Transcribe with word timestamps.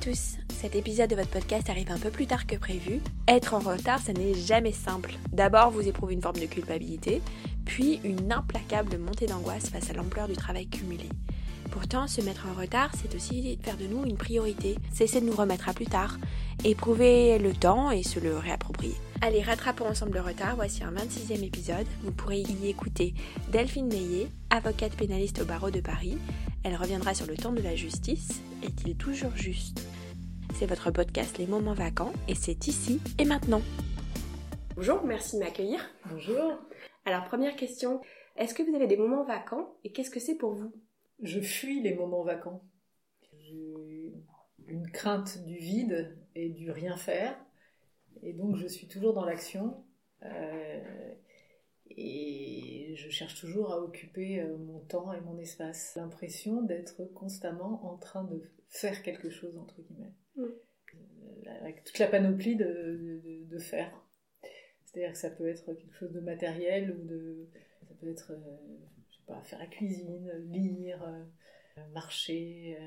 tous, 0.00 0.38
cet 0.58 0.76
épisode 0.76 1.10
de 1.10 1.16
votre 1.16 1.28
podcast 1.28 1.68
arrive 1.68 1.90
un 1.90 1.98
peu 1.98 2.08
plus 2.10 2.26
tard 2.26 2.46
que 2.46 2.56
prévu. 2.56 3.00
Être 3.28 3.52
en 3.52 3.58
retard, 3.58 3.98
ça 3.98 4.14
n'est 4.14 4.32
jamais 4.32 4.72
simple. 4.72 5.12
D'abord, 5.30 5.70
vous 5.70 5.86
éprouvez 5.86 6.14
une 6.14 6.22
forme 6.22 6.38
de 6.38 6.46
culpabilité, 6.46 7.20
puis 7.66 8.00
une 8.02 8.32
implacable 8.32 8.96
montée 8.96 9.26
d'angoisse 9.26 9.68
face 9.68 9.90
à 9.90 9.92
l'ampleur 9.92 10.26
du 10.26 10.34
travail 10.34 10.68
cumulé. 10.68 11.06
Pourtant, 11.70 12.06
se 12.06 12.22
mettre 12.22 12.46
en 12.48 12.58
retard, 12.58 12.90
c'est 13.00 13.14
aussi 13.14 13.58
faire 13.62 13.76
de 13.76 13.86
nous 13.86 14.06
une 14.06 14.16
priorité, 14.16 14.76
cesser 14.90 15.20
de 15.20 15.26
nous 15.26 15.36
remettre 15.36 15.68
à 15.68 15.74
plus 15.74 15.86
tard, 15.86 16.16
éprouver 16.64 17.38
le 17.38 17.52
temps 17.52 17.90
et 17.90 18.02
se 18.02 18.18
le 18.18 18.38
réapproprier. 18.38 18.96
Allez, 19.20 19.42
rattrapons 19.42 19.86
ensemble 19.86 20.14
le 20.14 20.22
retard, 20.22 20.56
voici 20.56 20.82
un 20.82 20.92
26e 20.92 21.44
épisode. 21.44 21.86
Vous 22.02 22.12
pourrez 22.12 22.40
y 22.40 22.68
écouter 22.68 23.12
Delphine 23.52 23.88
Meillet, 23.88 24.28
avocate 24.48 24.96
pénaliste 24.96 25.42
au 25.42 25.44
barreau 25.44 25.70
de 25.70 25.80
Paris. 25.80 26.16
Elle 26.62 26.76
reviendra 26.76 27.14
sur 27.14 27.26
le 27.26 27.36
temps 27.36 27.54
de 27.54 27.62
la 27.62 27.74
justice. 27.74 28.42
Est-il 28.62 28.94
toujours 28.94 29.34
juste? 29.34 29.80
C'est 30.54 30.66
votre 30.66 30.90
podcast 30.90 31.38
Les 31.38 31.46
Moments 31.46 31.72
Vacants 31.72 32.12
et 32.28 32.34
c'est 32.34 32.66
ici 32.66 33.00
et 33.18 33.24
maintenant. 33.24 33.62
Bonjour, 34.76 35.02
merci 35.04 35.36
de 35.36 35.42
m'accueillir. 35.42 35.80
Bonjour. 36.10 36.58
Alors, 37.06 37.24
première 37.24 37.56
question, 37.56 38.02
est-ce 38.36 38.52
que 38.52 38.62
vous 38.62 38.74
avez 38.74 38.86
des 38.86 38.98
moments 38.98 39.24
vacants 39.24 39.74
et 39.84 39.92
qu'est-ce 39.92 40.10
que 40.10 40.20
c'est 40.20 40.36
pour 40.36 40.52
vous? 40.52 40.70
Je 41.22 41.40
fuis 41.40 41.80
les 41.80 41.94
moments 41.94 42.24
vacants. 42.24 42.62
J'ai 43.32 44.12
une 44.66 44.90
crainte 44.90 45.42
du 45.46 45.56
vide 45.56 46.18
et 46.34 46.50
du 46.50 46.70
rien 46.70 46.98
faire. 46.98 47.38
Et 48.22 48.34
donc 48.34 48.56
je 48.56 48.66
suis 48.66 48.86
toujours 48.86 49.14
dans 49.14 49.24
l'action. 49.24 49.82
Euh, 50.24 51.14
et 51.96 52.94
je 52.96 53.10
cherche 53.10 53.40
toujours 53.40 53.72
à 53.72 53.80
occuper 53.80 54.40
euh, 54.40 54.56
mon 54.56 54.80
temps 54.80 55.12
et 55.12 55.20
mon 55.20 55.38
espace. 55.38 55.94
L'impression 55.96 56.62
d'être 56.62 57.04
constamment 57.14 57.84
en 57.92 57.96
train 57.96 58.24
de 58.24 58.42
faire 58.68 59.02
quelque 59.02 59.30
chose, 59.30 59.56
entre 59.58 59.80
guillemets. 59.82 60.14
Mm. 60.36 60.42
Euh, 60.44 61.50
avec 61.60 61.84
toute 61.84 61.98
la 61.98 62.06
panoplie 62.06 62.56
de, 62.56 63.20
de, 63.44 63.58
faire. 63.58 63.92
C'est-à-dire 64.84 65.12
que 65.12 65.18
ça 65.18 65.30
peut 65.30 65.48
être 65.48 65.72
quelque 65.74 65.94
chose 65.94 66.12
de 66.12 66.20
matériel 66.20 66.92
ou 66.92 67.04
de. 67.04 67.48
Ça 67.88 67.94
peut 68.00 68.10
être, 68.10 68.32
je 69.10 69.16
sais 69.16 69.22
pas, 69.26 69.42
faire 69.42 69.58
la 69.58 69.66
cuisine, 69.66 70.30
lire, 70.50 71.04
marcher, 71.92 72.78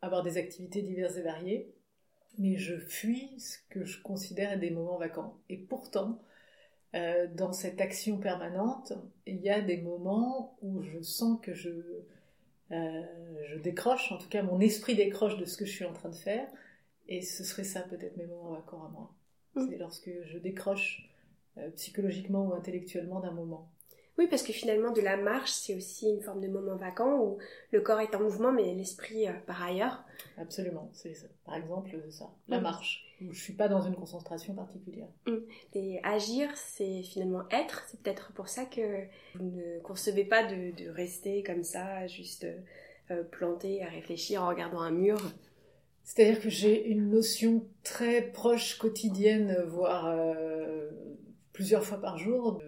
avoir 0.00 0.22
des 0.22 0.36
activités 0.36 0.82
diverses 0.82 1.16
et 1.16 1.22
variées 1.22 1.74
mais 2.38 2.56
je 2.56 2.76
fuis 2.78 3.38
ce 3.38 3.58
que 3.70 3.84
je 3.84 4.02
considère 4.02 4.58
des 4.58 4.70
moments 4.70 4.98
vacants. 4.98 5.38
Et 5.48 5.56
pourtant, 5.56 6.20
euh, 6.94 7.26
dans 7.34 7.52
cette 7.52 7.80
action 7.80 8.18
permanente, 8.18 8.92
il 9.26 9.40
y 9.40 9.50
a 9.50 9.60
des 9.60 9.78
moments 9.78 10.56
où 10.62 10.82
je 10.82 11.00
sens 11.02 11.40
que 11.40 11.54
je, 11.54 11.70
euh, 12.70 13.02
je 13.48 13.58
décroche, 13.58 14.12
en 14.12 14.18
tout 14.18 14.28
cas 14.28 14.42
mon 14.42 14.60
esprit 14.60 14.94
décroche 14.94 15.36
de 15.36 15.44
ce 15.44 15.56
que 15.56 15.64
je 15.64 15.72
suis 15.72 15.84
en 15.84 15.92
train 15.92 16.08
de 16.08 16.14
faire, 16.14 16.46
et 17.08 17.20
ce 17.20 17.44
serait 17.44 17.64
ça 17.64 17.80
peut-être 17.80 18.16
mes 18.16 18.26
moments 18.26 18.52
vacants 18.52 18.84
à 18.84 18.88
moi. 18.88 19.14
Mm. 19.54 19.68
C'est 19.68 19.78
lorsque 19.78 20.10
je 20.24 20.38
décroche 20.38 21.08
euh, 21.58 21.70
psychologiquement 21.70 22.46
ou 22.46 22.54
intellectuellement 22.54 23.20
d'un 23.20 23.32
moment. 23.32 23.70
Oui, 24.16 24.28
parce 24.28 24.42
que 24.42 24.52
finalement, 24.52 24.92
de 24.92 25.00
la 25.00 25.16
marche, 25.16 25.50
c'est 25.50 25.74
aussi 25.74 26.08
une 26.08 26.20
forme 26.20 26.40
de 26.40 26.48
moment 26.48 26.76
vacant 26.76 27.18
où 27.18 27.38
le 27.72 27.80
corps 27.80 28.00
est 28.00 28.14
en 28.14 28.20
mouvement, 28.20 28.52
mais 28.52 28.74
l'esprit 28.74 29.28
euh, 29.28 29.32
par 29.46 29.62
ailleurs. 29.62 30.04
Absolument, 30.38 30.88
c'est 30.92 31.14
par 31.44 31.56
exemple 31.56 31.96
ça, 32.10 32.30
la 32.48 32.60
mm. 32.60 32.62
marche, 32.62 33.13
je 33.30 33.40
suis 33.40 33.52
pas 33.52 33.68
dans 33.68 33.82
une 33.82 33.94
concentration 33.94 34.54
particulière. 34.54 35.08
Mm. 35.26 35.36
Et 35.74 36.00
agir, 36.02 36.48
c'est 36.56 37.02
finalement 37.02 37.42
être. 37.50 37.84
C'est 37.88 38.00
peut-être 38.00 38.32
pour 38.32 38.48
ça 38.48 38.64
que 38.64 39.04
vous 39.34 39.50
ne 39.50 39.80
concevez 39.80 40.24
pas 40.24 40.44
de, 40.44 40.88
rester 40.90 41.42
comme 41.42 41.62
ça, 41.62 42.06
juste 42.06 42.46
euh, 43.10 43.22
planté 43.24 43.82
à 43.82 43.88
réfléchir 43.88 44.42
en 44.42 44.48
regardant 44.48 44.80
un 44.80 44.90
mur. 44.90 45.18
C'est-à-dire 46.02 46.40
que 46.40 46.50
j'ai 46.50 46.86
une 46.86 47.08
notion 47.10 47.66
très 47.82 48.30
proche, 48.30 48.76
quotidienne, 48.78 49.56
voire 49.66 50.06
euh, 50.06 50.90
plusieurs 51.52 51.84
fois 51.84 51.98
par 51.98 52.18
jour, 52.18 52.60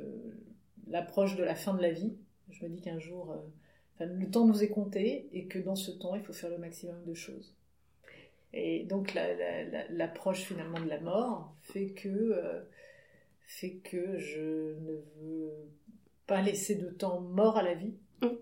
l'approche 0.86 1.36
de 1.36 1.44
la 1.44 1.54
fin 1.54 1.74
de 1.74 1.82
la 1.82 1.92
vie. 1.92 2.16
Je 2.50 2.64
me 2.64 2.70
dis 2.70 2.80
qu'un 2.80 2.98
jour, 2.98 3.32
euh, 4.00 4.06
le 4.06 4.30
temps 4.30 4.46
nous 4.46 4.62
est 4.62 4.68
compté 4.68 5.28
et 5.32 5.46
que 5.46 5.58
dans 5.58 5.76
ce 5.76 5.90
temps, 5.90 6.14
il 6.14 6.22
faut 6.22 6.32
faire 6.32 6.50
le 6.50 6.58
maximum 6.58 7.04
de 7.04 7.14
choses. 7.14 7.54
Et 8.58 8.84
donc 8.84 9.12
l'approche 9.90 10.40
finalement 10.40 10.80
de 10.80 10.88
la 10.88 10.98
mort 10.98 11.54
fait 11.60 11.90
que, 11.90 12.08
euh, 12.08 12.62
fait 13.42 13.74
que 13.84 14.16
je 14.16 14.74
ne 14.80 14.96
veux 15.20 15.52
pas 16.26 16.40
laisser 16.40 16.74
de 16.74 16.88
temps 16.88 17.20
mort 17.20 17.58
à 17.58 17.62
la 17.62 17.74
vie. 17.74 17.92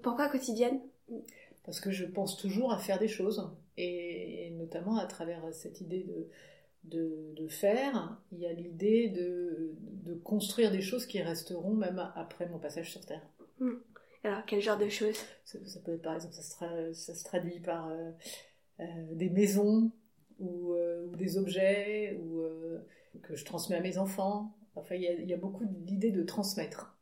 Pourquoi 0.03 0.29
quotidienne? 0.29 0.81
Parce 1.65 1.81
que 1.81 1.91
je 1.91 2.05
pense 2.05 2.37
toujours 2.37 2.73
à 2.73 2.79
faire 2.79 3.01
des 3.01 3.09
choses, 3.09 3.51
et 3.77 4.53
notamment 4.57 4.99
à 4.99 5.07
travers 5.07 5.53
cette 5.53 5.81
idée 5.81 6.07
de, 6.85 7.35
de, 7.35 7.49
faire, 7.49 8.17
il 8.31 8.39
y 8.39 8.47
a 8.47 8.53
l'idée 8.53 9.09
de, 9.09 9.75
de, 9.81 10.15
construire 10.15 10.71
des 10.71 10.81
choses 10.81 11.07
qui 11.07 11.21
resteront 11.23 11.75
même 11.75 11.99
après 12.15 12.49
mon 12.49 12.59
passage 12.61 12.93
sur 12.93 13.05
Terre. 13.05 13.27
Hmm. 13.59 13.79
Alors, 14.23 14.45
quel 14.47 14.61
genre 14.61 14.79
de 14.79 14.89
choses? 14.89 15.19
Ça, 15.45 15.59
peut 15.85 15.95
être 15.95 16.03
par 16.03 16.15
exemple, 16.15 16.35
ça 16.35 16.43
se, 16.43 16.93
ça 16.93 17.15
se 17.15 17.25
traduit 17.25 17.59
par 17.59 17.89
euh, 17.89 18.11
euh, 18.81 18.85
des 19.13 19.29
maisons 19.29 19.91
ou, 20.39 20.73
euh, 20.75 21.07
ou, 21.07 21.17
des 21.17 21.39
objets 21.39 22.19
ou, 22.21 22.43
que 23.23 23.37
je 23.37 23.45
transmets 23.45 23.77
à 23.77 23.81
mes 23.81 23.99
enfants. 23.99 24.57
Enfin, 24.75 24.97
il 24.97 25.03
y 25.03 25.09
a, 25.09 25.13
il 25.13 25.29
y 25.29 25.35
a 25.35 25.37
beaucoup 25.37 25.65
d'idées 25.65 26.11
de 26.11 26.23
transmettre. 26.23 26.99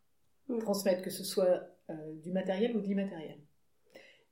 Hmm. 0.48 0.58
Transmettre, 0.58 1.02
que 1.02 1.10
ce 1.10 1.24
soit 1.24 1.68
du 2.22 2.30
matériel 2.30 2.76
ou 2.76 2.80
de 2.80 2.86
l'immatériel. 2.86 3.38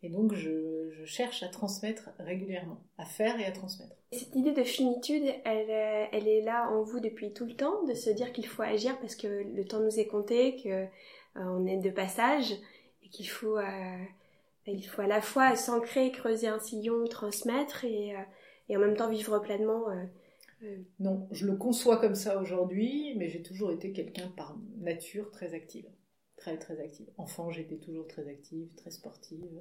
Et 0.03 0.09
donc, 0.09 0.33
je, 0.33 0.91
je, 0.91 1.05
cherche 1.05 1.43
à 1.43 1.49
transmettre 1.49 2.11
régulièrement, 2.19 2.83
à 2.97 3.05
faire 3.05 3.39
et 3.39 3.45
à 3.45 3.53
transmettre. 3.53 3.95
Cette 4.13 4.35
idée 4.35 4.53
de 4.53 4.65
finitude, 4.65 5.25
elle, 5.45 5.71
euh, 5.71 6.07
elle 6.13 6.27
est 6.27 6.41
là 6.41 6.71
en 6.71 6.83
vous 6.83 7.01
depuis 7.01 7.33
tout 7.35 7.45
le 7.45 7.55
temps, 7.55 7.85
de 7.85 7.93
se 7.93 8.09
dire 8.09 8.33
qu'il 8.33 8.47
faut 8.47 8.63
agir 8.63 8.99
parce 9.01 9.15
que 9.15 9.27
le 9.27 9.65
temps 9.65 9.81
nous 9.81 10.01
est 10.01 10.07
compté, 10.07 10.57
qu'on 10.63 10.71
euh, 10.71 10.87
on 11.37 11.67
est 11.67 11.77
de 11.77 11.91
passage 11.91 12.53
et 13.03 13.09
qu'il 13.11 13.29
faut, 13.29 13.59
euh, 13.59 13.97
il 14.67 14.83
faut 14.83 15.03
à 15.03 15.07
la 15.07 15.21
fois 15.21 15.55
s'ancrer, 15.55 16.11
creuser 16.13 16.49
un 16.49 16.61
sillon, 16.61 17.07
transmettre 17.07 17.85
et, 17.85 18.15
et, 18.71 18.77
en 18.77 18.81
même 18.81 18.97
temps 18.97 19.11
vivre 19.11 19.39
pleinement. 19.41 19.87
Non, 20.99 21.27
je 21.31 21.47
le 21.47 21.57
conçois 21.57 21.99
comme 21.99 22.15
ça 22.15 22.41
aujourd'hui, 22.41 23.15
mais 23.17 23.29
j'ai 23.29 23.43
toujours 23.43 23.73
été 23.73 23.93
quelqu'un 23.93 24.29
par 24.37 24.59
nature 24.79 25.31
très 25.31 25.55
active. 25.55 25.87
Très, 26.37 26.59
très 26.59 26.81
active. 26.81 27.07
Enfant, 27.19 27.51
j'étais 27.51 27.77
toujours 27.77 28.07
très 28.07 28.29
active, 28.29 28.69
très 28.77 28.91
sportive. 28.91 29.61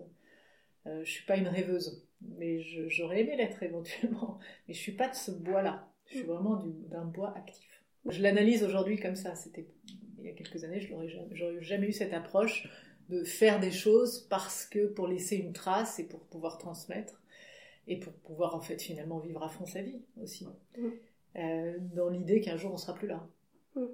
Euh, 0.87 1.03
je 1.03 1.11
suis 1.11 1.25
pas 1.25 1.35
une 1.35 1.47
rêveuse, 1.47 2.05
mais 2.21 2.61
j'aurais 2.87 3.21
aimé 3.21 3.35
l'être 3.35 3.63
éventuellement. 3.63 4.39
Mais 4.67 4.73
je 4.73 4.79
suis 4.79 4.93
pas 4.93 5.09
de 5.09 5.15
ce 5.15 5.31
bois-là. 5.31 5.91
Je 6.05 6.17
suis 6.17 6.25
vraiment 6.25 6.63
d'un 6.89 7.05
bois 7.05 7.35
actif. 7.37 7.83
Je 8.07 8.21
l'analyse 8.21 8.63
aujourd'hui 8.63 8.97
comme 8.97 9.15
ça. 9.15 9.35
C'était 9.35 9.67
il 10.17 10.25
y 10.25 10.29
a 10.29 10.33
quelques 10.33 10.63
années, 10.63 10.81
je 10.81 10.91
n'aurais 10.91 11.07
jamais, 11.07 11.61
jamais 11.61 11.87
eu 11.87 11.93
cette 11.93 12.13
approche 12.13 12.67
de 13.09 13.23
faire 13.23 13.59
des 13.59 13.71
choses 13.71 14.27
parce 14.29 14.65
que 14.65 14.87
pour 14.87 15.07
laisser 15.07 15.37
une 15.37 15.53
trace 15.53 15.99
et 15.99 16.07
pour 16.07 16.21
pouvoir 16.25 16.57
transmettre 16.57 17.18
et 17.89 17.99
pour 17.99 18.13
pouvoir 18.13 18.55
en 18.55 18.61
fait 18.61 18.81
finalement 18.81 19.19
vivre 19.19 19.43
à 19.43 19.49
fond 19.49 19.65
sa 19.65 19.81
vie 19.81 20.01
aussi. 20.21 20.47
Mmh. 20.77 20.87
Euh, 21.35 21.77
dans 21.95 22.09
l'idée 22.09 22.39
qu'un 22.39 22.55
jour 22.55 22.73
on 22.73 22.77
sera 22.77 22.93
plus 22.93 23.07
là. 23.07 23.27
Mmh. 23.75 23.85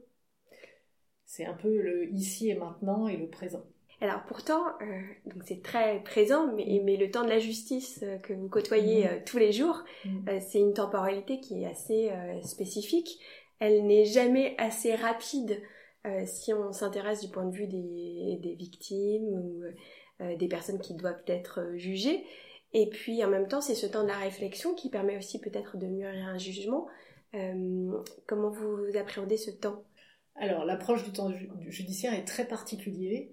C'est 1.26 1.46
un 1.46 1.56
peu 1.56 1.82
le 1.82 2.14
ici 2.14 2.50
et 2.50 2.56
maintenant 2.56 3.08
et 3.08 3.18
le 3.18 3.28
présent. 3.28 3.64
Alors 4.02 4.24
pourtant, 4.28 4.66
euh, 4.82 5.02
donc 5.26 5.44
c'est 5.46 5.62
très 5.62 6.04
présent, 6.04 6.52
mais, 6.54 6.82
mais, 6.84 6.98
le 6.98 7.10
temps 7.10 7.24
de 7.24 7.30
la 7.30 7.40
justice 7.40 8.02
euh, 8.04 8.18
que 8.18 8.34
vous 8.34 8.50
côtoyez 8.50 9.06
mm. 9.06 9.08
euh, 9.08 9.20
tous 9.26 9.38
les 9.38 9.52
jours, 9.52 9.84
mm. 10.04 10.40
c'est 10.42 10.60
une 10.60 10.74
temporalité 10.74 11.40
qui 11.40 11.64
est 11.64 11.66
assez 11.66 12.12
spécifique. 12.44 13.20
Elle 13.60 13.86
n'est 13.88 14.06
jamais 14.06 14.56
assez 14.58 14.96
rapide 14.96 15.62
si 16.26 16.54
on 16.54 16.72
s'intéresse 16.72 17.22
du 17.22 17.30
point 17.30 17.46
de 17.46 17.56
vue 17.56 17.66
des, 17.66 18.38
des 18.40 18.54
victimes 18.54 19.24
ou 19.24 19.64
des 20.38 20.48
personnes 20.48 20.80
qui 20.80 20.94
doivent 20.94 21.24
être 21.26 21.72
jugées. 21.76 22.24
Et 22.78 22.90
puis 22.90 23.24
en 23.24 23.30
même 23.30 23.48
temps, 23.48 23.62
c'est 23.62 23.74
ce 23.74 23.88
temps 23.88 24.04
de 24.04 24.10
la 24.10 24.18
réflexion 24.18 24.74
qui 24.74 24.90
permet 24.90 25.18
aussi 25.18 25.40
peut-être 25.40 25.78
de 25.78 25.88
mûrir 25.88 26.28
un 26.28 26.38
jugement. 26.38 26.88
comment 28.28 28.50
vous 28.50 28.98
appréhendez 28.98 29.38
ce 29.38 29.50
temps? 29.50 29.86
Alors 30.36 30.66
l'approche 30.66 31.06
du 31.06 31.14
temps 31.14 31.32
judiciaire 31.70 32.14
est 32.14 32.26
très 32.26 32.46
particulier 32.46 33.32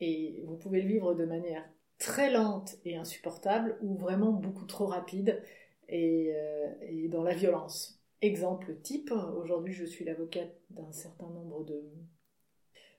et 0.00 0.42
vous 0.46 0.56
pouvez 0.56 0.82
le 0.82 0.88
vivre 0.88 1.14
de 1.14 1.24
manière 1.24 1.64
très 1.98 2.32
lente 2.32 2.74
et 2.84 2.96
insupportable 2.96 3.78
ou 3.82 3.96
vraiment 3.96 4.32
beaucoup 4.32 4.64
trop 4.64 4.86
rapide 4.86 5.40
et, 5.88 6.34
euh, 6.34 7.08
dans 7.08 7.22
la 7.22 7.34
violence. 7.34 8.00
Exemple 8.20 8.74
type, 8.82 9.12
aujourd'hui 9.36 9.74
je 9.74 9.84
suis 9.84 10.04
l'avocate 10.04 10.56
d'un 10.70 10.90
certain 10.90 11.28
nombre 11.28 11.64
de, 11.64 11.84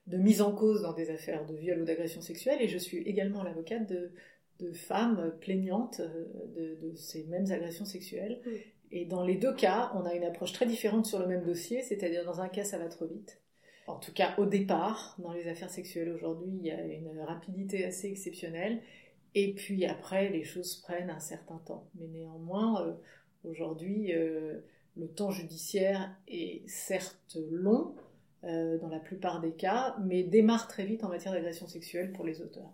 de 0.06 0.16
mises 0.16 0.40
en 0.40 0.54
cause 0.54 0.80
dans 0.80 0.94
des 0.94 1.10
affaires 1.10 1.44
de 1.44 1.54
viol 1.54 1.82
ou 1.82 1.84
d'agression 1.84 2.22
sexuelle 2.22 2.62
et 2.62 2.68
je 2.68 2.78
suis 2.78 2.98
également 3.02 3.42
l'avocate 3.42 3.86
de, 3.86 4.12
femmes 4.72 5.34
plaignantes 5.40 6.00
euh, 6.00 6.76
de, 6.80 6.94
ces 6.94 7.24
mêmes 7.24 7.50
agressions 7.50 7.84
sexuelles. 7.84 8.40
Et 8.90 9.04
dans 9.04 9.24
les 9.24 9.36
deux 9.36 9.54
cas, 9.54 9.92
on 9.94 10.04
a 10.04 10.14
une 10.14 10.24
approche 10.24 10.52
très 10.52 10.66
différente 10.66 11.06
sur 11.06 11.18
le 11.18 11.26
même 11.26 11.44
dossier, 11.44 11.82
c'est-à-dire 11.82 12.24
dans 12.24 12.40
un 12.40 12.48
cas 12.48 12.64
ça 12.64 12.78
va 12.78 12.88
trop 12.88 13.06
vite 13.06 13.40
en 13.86 13.98
tout 13.98 14.14
cas 14.14 14.34
au 14.38 14.46
départ, 14.46 15.14
dans 15.18 15.32
les 15.34 15.46
affaires 15.46 15.68
sexuelles 15.68 16.08
aujourd'hui, 16.08 16.48
il 16.48 16.64
y 16.64 16.70
a 16.70 16.82
une 16.86 17.20
rapidité 17.20 17.84
assez 17.84 18.08
exceptionnelle. 18.08 18.80
Et 19.34 19.52
puis 19.52 19.84
après, 19.84 20.30
les 20.30 20.42
choses 20.42 20.76
prennent 20.76 21.10
un 21.10 21.20
certain 21.20 21.58
temps. 21.58 21.90
Mais 21.94 22.06
néanmoins, 22.06 22.80
euh, 22.80 22.94
Aujourd'hui, 23.44 24.10
le 24.12 25.08
temps 25.14 25.30
judiciaire 25.30 26.16
est 26.28 26.66
certes 26.66 27.36
long 27.50 27.94
dans 28.42 28.88
la 28.90 29.00
plupart 29.00 29.40
des 29.40 29.52
cas, 29.52 29.96
mais 30.04 30.22
démarre 30.22 30.66
très 30.66 30.84
vite 30.84 31.04
en 31.04 31.08
matière 31.08 31.32
d'agression 31.32 31.66
sexuelle 31.66 32.12
pour 32.12 32.24
les 32.24 32.40
auteurs. 32.40 32.70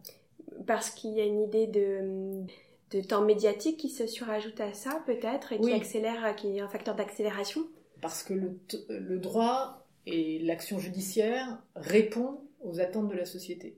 Parce 0.66 0.90
qu'il 0.90 1.12
y 1.12 1.20
a 1.20 1.24
une 1.24 1.40
idée 1.42 1.66
de 1.66 2.44
de 2.90 3.00
temps 3.00 3.24
médiatique 3.24 3.76
qui 3.76 3.88
se 3.88 4.06
surajoute 4.06 4.60
à 4.60 4.72
ça 4.72 5.02
peut-être 5.06 5.52
et 5.52 5.60
qui 5.60 5.72
accélère, 5.72 6.34
qui 6.36 6.56
est 6.56 6.60
un 6.60 6.68
facteur 6.68 6.96
d'accélération 6.96 7.62
Parce 8.00 8.22
que 8.22 8.34
le, 8.34 8.58
le 8.88 9.18
droit 9.18 9.86
et 10.06 10.38
l'action 10.40 10.78
judiciaire 10.78 11.62
répond 11.76 12.40
aux 12.62 12.80
attentes 12.80 13.08
de 13.08 13.14
la 13.14 13.24
société. 13.24 13.76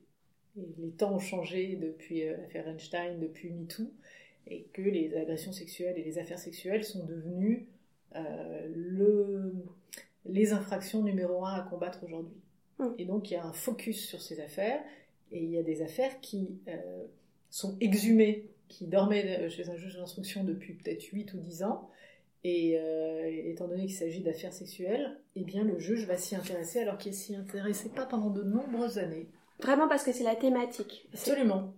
les 0.57 0.91
temps 0.91 1.15
ont 1.15 1.19
changé 1.19 1.77
depuis 1.77 2.27
euh, 2.27 2.37
l'affaire 2.39 2.69
Einstein, 2.69 3.21
depuis 3.21 3.51
MeToo, 3.51 3.91
et 4.47 4.67
que 4.73 4.83
les 4.83 5.15
agressions 5.17 5.53
sexuelles 5.53 5.99
et 5.99 6.03
les 6.03 6.19
affaires 6.19 6.39
sexuelles 6.39 6.85
sont 6.85 7.05
devenues 7.05 7.69
euh, 8.17 8.69
le, 8.75 9.55
les 10.27 10.53
infractions 10.53 11.03
numéro 11.03 11.45
un 11.45 11.55
à 11.55 11.63
combattre 11.63 12.03
aujourd'hui. 12.05 12.41
Hum. 12.79 12.95
Et 12.99 13.05
donc 13.05 13.31
il 13.31 13.35
y 13.35 13.37
a 13.37 13.45
un 13.45 13.53
focus 13.53 14.07
sur 14.07 14.21
ces 14.21 14.41
affaires, 14.41 14.83
et 15.33 15.43
il 15.43 15.51
y 15.51 15.59
a 15.59 15.63
des 15.63 15.83
affaires 15.83 16.21
qui 16.21 16.61
euh, 16.69 17.05
sont 17.51 17.77
exhumées 17.81 18.49
qui 18.73 18.87
dormait 18.87 19.51
chez 19.51 19.69
un 19.69 19.77
juge 19.77 19.97
d'instruction 19.97 20.45
depuis 20.45 20.73
peut-être 20.73 21.05
8 21.05 21.35
ou 21.35 21.39
10 21.39 21.63
ans. 21.65 21.91
Et 22.45 22.77
euh, 22.77 23.31
étant 23.45 23.69
donné 23.69 23.87
qu'il 23.87 23.95
s'agit 23.95 24.21
d'affaires 24.21 24.53
sexuelles, 24.53 25.17
eh 25.37 25.45
bien 25.45 25.63
le 25.63 25.79
juge 25.79 26.07
va 26.07 26.17
s'y 26.17 26.35
intéresser 26.35 26.81
alors 26.81 26.99
qu'il 26.99 27.15
s'y 27.15 27.37
intéressait 27.37 27.91
pas 27.91 28.05
pendant 28.05 28.31
de 28.31 28.43
nombreuses 28.43 28.99
années. 28.99 29.29
Vraiment 29.61 29.87
parce 29.87 30.03
que 30.03 30.11
c'est 30.11 30.25
la 30.25 30.35
thématique. 30.35 31.07
Absolument. 31.13 31.75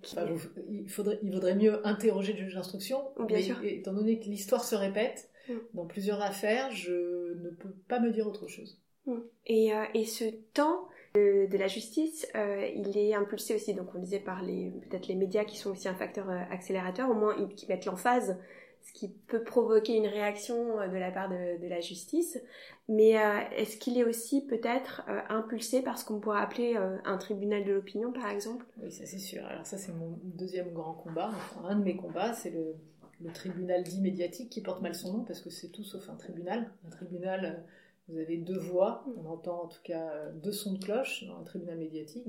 il, 0.70 0.88
faudrait, 0.88 1.18
il 1.22 1.32
vaudrait 1.32 1.54
mieux 1.54 1.86
interroger 1.86 2.32
le 2.32 2.38
juge 2.38 2.54
d'instruction. 2.54 3.02
Bien 3.26 3.42
sûr. 3.42 3.62
Étant 3.62 3.92
donné 3.92 4.18
que 4.18 4.24
l'histoire 4.24 4.64
se 4.64 4.74
répète 4.74 5.28
mm. 5.50 5.52
dans 5.74 5.84
plusieurs 5.84 6.22
affaires, 6.22 6.70
je 6.70 7.34
ne 7.42 7.50
peux 7.50 7.74
pas 7.88 8.00
me 8.00 8.10
dire 8.10 8.26
autre 8.26 8.48
chose. 8.48 8.80
Mm. 9.04 9.18
Et, 9.46 9.74
euh, 9.74 9.84
et 9.92 10.06
ce 10.06 10.24
temps 10.54 10.88
de, 11.14 11.56
la 11.56 11.68
justice, 11.68 12.26
euh, 12.34 12.68
il 12.74 12.98
est 12.98 13.14
impulsé 13.14 13.54
aussi, 13.54 13.72
donc 13.74 13.94
on 13.94 14.00
disait 14.00 14.18
par 14.18 14.42
les 14.42 14.70
peut-être 14.70 15.06
les 15.06 15.14
médias 15.14 15.44
qui 15.44 15.56
sont 15.56 15.70
aussi 15.70 15.88
un 15.88 15.94
facteur 15.94 16.28
euh, 16.28 16.40
accélérateur, 16.50 17.08
au 17.08 17.14
moins 17.14 17.34
qui 17.54 17.68
mettent 17.68 17.84
l'emphase, 17.84 18.36
ce 18.82 18.92
qui 18.92 19.08
peut 19.08 19.44
provoquer 19.44 19.96
une 19.96 20.08
réaction 20.08 20.80
euh, 20.80 20.88
de 20.88 20.96
la 20.96 21.12
part 21.12 21.28
de, 21.28 21.68
la 21.68 21.80
justice. 21.80 22.42
Mais 22.88 23.12
est-ce 23.56 23.78
qu'il 23.78 23.96
est 23.96 24.04
aussi 24.04 24.44
peut-être 24.44 25.02
impulsé 25.30 25.80
par 25.80 25.96
ce 25.96 26.04
qu'on 26.04 26.20
pourrait 26.20 26.42
appeler 26.42 26.76
un 26.76 27.16
tribunal 27.16 27.64
de 27.64 27.72
l'opinion, 27.72 28.12
par 28.12 28.28
exemple? 28.28 28.66
Oui, 28.82 28.92
ça 28.92 29.06
c'est 29.06 29.18
sûr. 29.18 29.42
Alors 29.46 29.64
ça 29.64 29.78
c'est 29.78 29.92
mon 29.92 30.18
deuxième 30.22 30.70
grand 30.74 30.92
combat. 30.92 31.30
un 31.64 31.76
de 31.76 31.82
mes 31.82 31.96
combats, 31.96 32.34
c'est 32.34 32.50
le, 32.50 32.74
le, 33.22 33.32
tribunal 33.32 33.84
dit 33.84 34.02
médiatique 34.02 34.50
qui 34.50 34.60
porte 34.60 34.82
mal 34.82 34.94
son 34.94 35.16
nom 35.16 35.24
parce 35.24 35.40
que 35.40 35.48
c'est 35.48 35.68
tout 35.68 35.82
sauf 35.82 36.10
un 36.10 36.16
tribunal. 36.16 36.70
Un 36.86 36.90
tribunal 36.90 37.64
vous 38.08 38.18
avez 38.18 38.36
deux 38.36 38.58
voix, 38.58 39.04
on 39.16 39.26
entend 39.26 39.64
en 39.64 39.68
tout 39.68 39.82
cas 39.82 40.30
deux 40.34 40.52
sons 40.52 40.74
de 40.74 40.78
cloche 40.78 41.24
dans 41.24 41.38
un 41.38 41.44
tribunal 41.44 41.78
médiatique. 41.78 42.26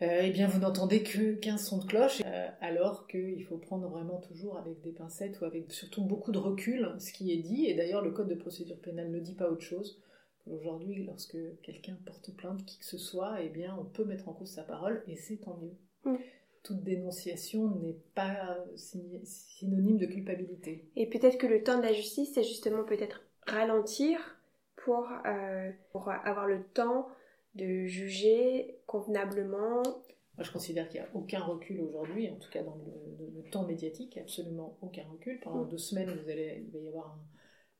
Euh, 0.00 0.20
eh 0.22 0.30
bien, 0.30 0.46
vous 0.46 0.60
n'entendez 0.60 1.02
que 1.02 1.34
15 1.34 1.60
sons 1.60 1.78
de 1.78 1.84
cloche, 1.84 2.22
euh, 2.24 2.48
alors 2.60 3.08
qu'il 3.08 3.44
faut 3.44 3.58
prendre 3.58 3.88
vraiment 3.88 4.20
toujours 4.20 4.56
avec 4.56 4.80
des 4.80 4.92
pincettes 4.92 5.40
ou 5.40 5.44
avec 5.44 5.72
surtout 5.72 6.04
beaucoup 6.04 6.30
de 6.30 6.38
recul 6.38 6.94
ce 6.98 7.12
qui 7.12 7.32
est 7.32 7.42
dit. 7.42 7.66
Et 7.66 7.74
d'ailleurs, 7.74 8.02
le 8.02 8.12
code 8.12 8.28
de 8.28 8.36
procédure 8.36 8.78
pénale 8.78 9.10
ne 9.10 9.18
dit 9.18 9.34
pas 9.34 9.50
autre 9.50 9.62
chose. 9.62 10.00
Aujourd'hui, 10.46 11.04
lorsque 11.04 11.36
quelqu'un 11.62 11.98
porte 12.06 12.34
plainte, 12.36 12.64
qui 12.64 12.78
que 12.78 12.84
ce 12.84 12.96
soit, 12.96 13.42
eh 13.42 13.48
bien, 13.48 13.76
on 13.78 13.84
peut 13.84 14.04
mettre 14.04 14.28
en 14.28 14.34
cause 14.34 14.52
sa 14.52 14.62
parole 14.62 15.02
et 15.08 15.16
c'est 15.16 15.38
tant 15.38 15.58
mieux. 15.58 15.76
Mm. 16.04 16.16
Toute 16.62 16.82
dénonciation 16.84 17.74
n'est 17.80 17.98
pas 18.14 18.56
synonyme 18.76 19.98
de 19.98 20.06
culpabilité. 20.06 20.88
Et 20.96 21.08
peut-être 21.08 21.38
que 21.38 21.46
le 21.46 21.62
temps 21.62 21.78
de 21.78 21.82
la 21.82 21.92
justice, 21.92 22.32
c'est 22.34 22.44
justement 22.44 22.84
peut-être 22.84 23.22
ralentir 23.46 24.37
pour, 24.88 25.06
euh, 25.26 25.70
pour 25.92 26.08
avoir 26.08 26.46
le 26.46 26.64
temps 26.64 27.08
de 27.54 27.84
juger 27.84 28.80
convenablement 28.86 29.82
moi, 29.82 30.44
je 30.44 30.52
considère 30.52 30.88
qu'il 30.88 31.00
n'y 31.00 31.06
a 31.06 31.10
aucun 31.14 31.40
recul 31.40 31.80
aujourd'hui, 31.80 32.30
en 32.30 32.36
tout 32.36 32.48
cas 32.48 32.62
dans 32.62 32.76
le, 32.76 33.50
temps 33.50 33.66
médiatique, 33.66 34.16
absolument 34.18 34.78
aucun 34.82 35.02
recul. 35.10 35.40
Pendant 35.40 35.64
mm. 35.64 35.68
deux 35.68 35.78
semaines, 35.78 36.10
vous 36.10 36.30
allez, 36.30 36.64
il 36.64 36.70
va 36.70 36.78
y 36.78 36.86
avoir 36.86 37.18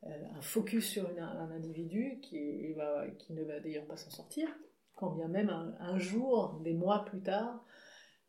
un, 0.03 0.11
euh, 0.11 0.41
focus 0.41 0.89
sur 0.89 1.09
un 1.09 1.51
individu 1.53 2.19
qui, 2.21 2.73
va, 2.73 3.07
qui 3.19 3.33
ne 3.33 3.45
va 3.45 3.61
d'ailleurs 3.61 3.87
pas 3.87 3.97
s'en 3.97 4.11
sortir, 4.11 4.49
quand 4.97 5.11
bien 5.11 5.29
même 5.29 5.51
un, 5.79 5.99
jour, 5.99 6.59
des 6.65 6.75
mois 6.75 7.05
plus 7.05 7.21
tard, 7.21 7.65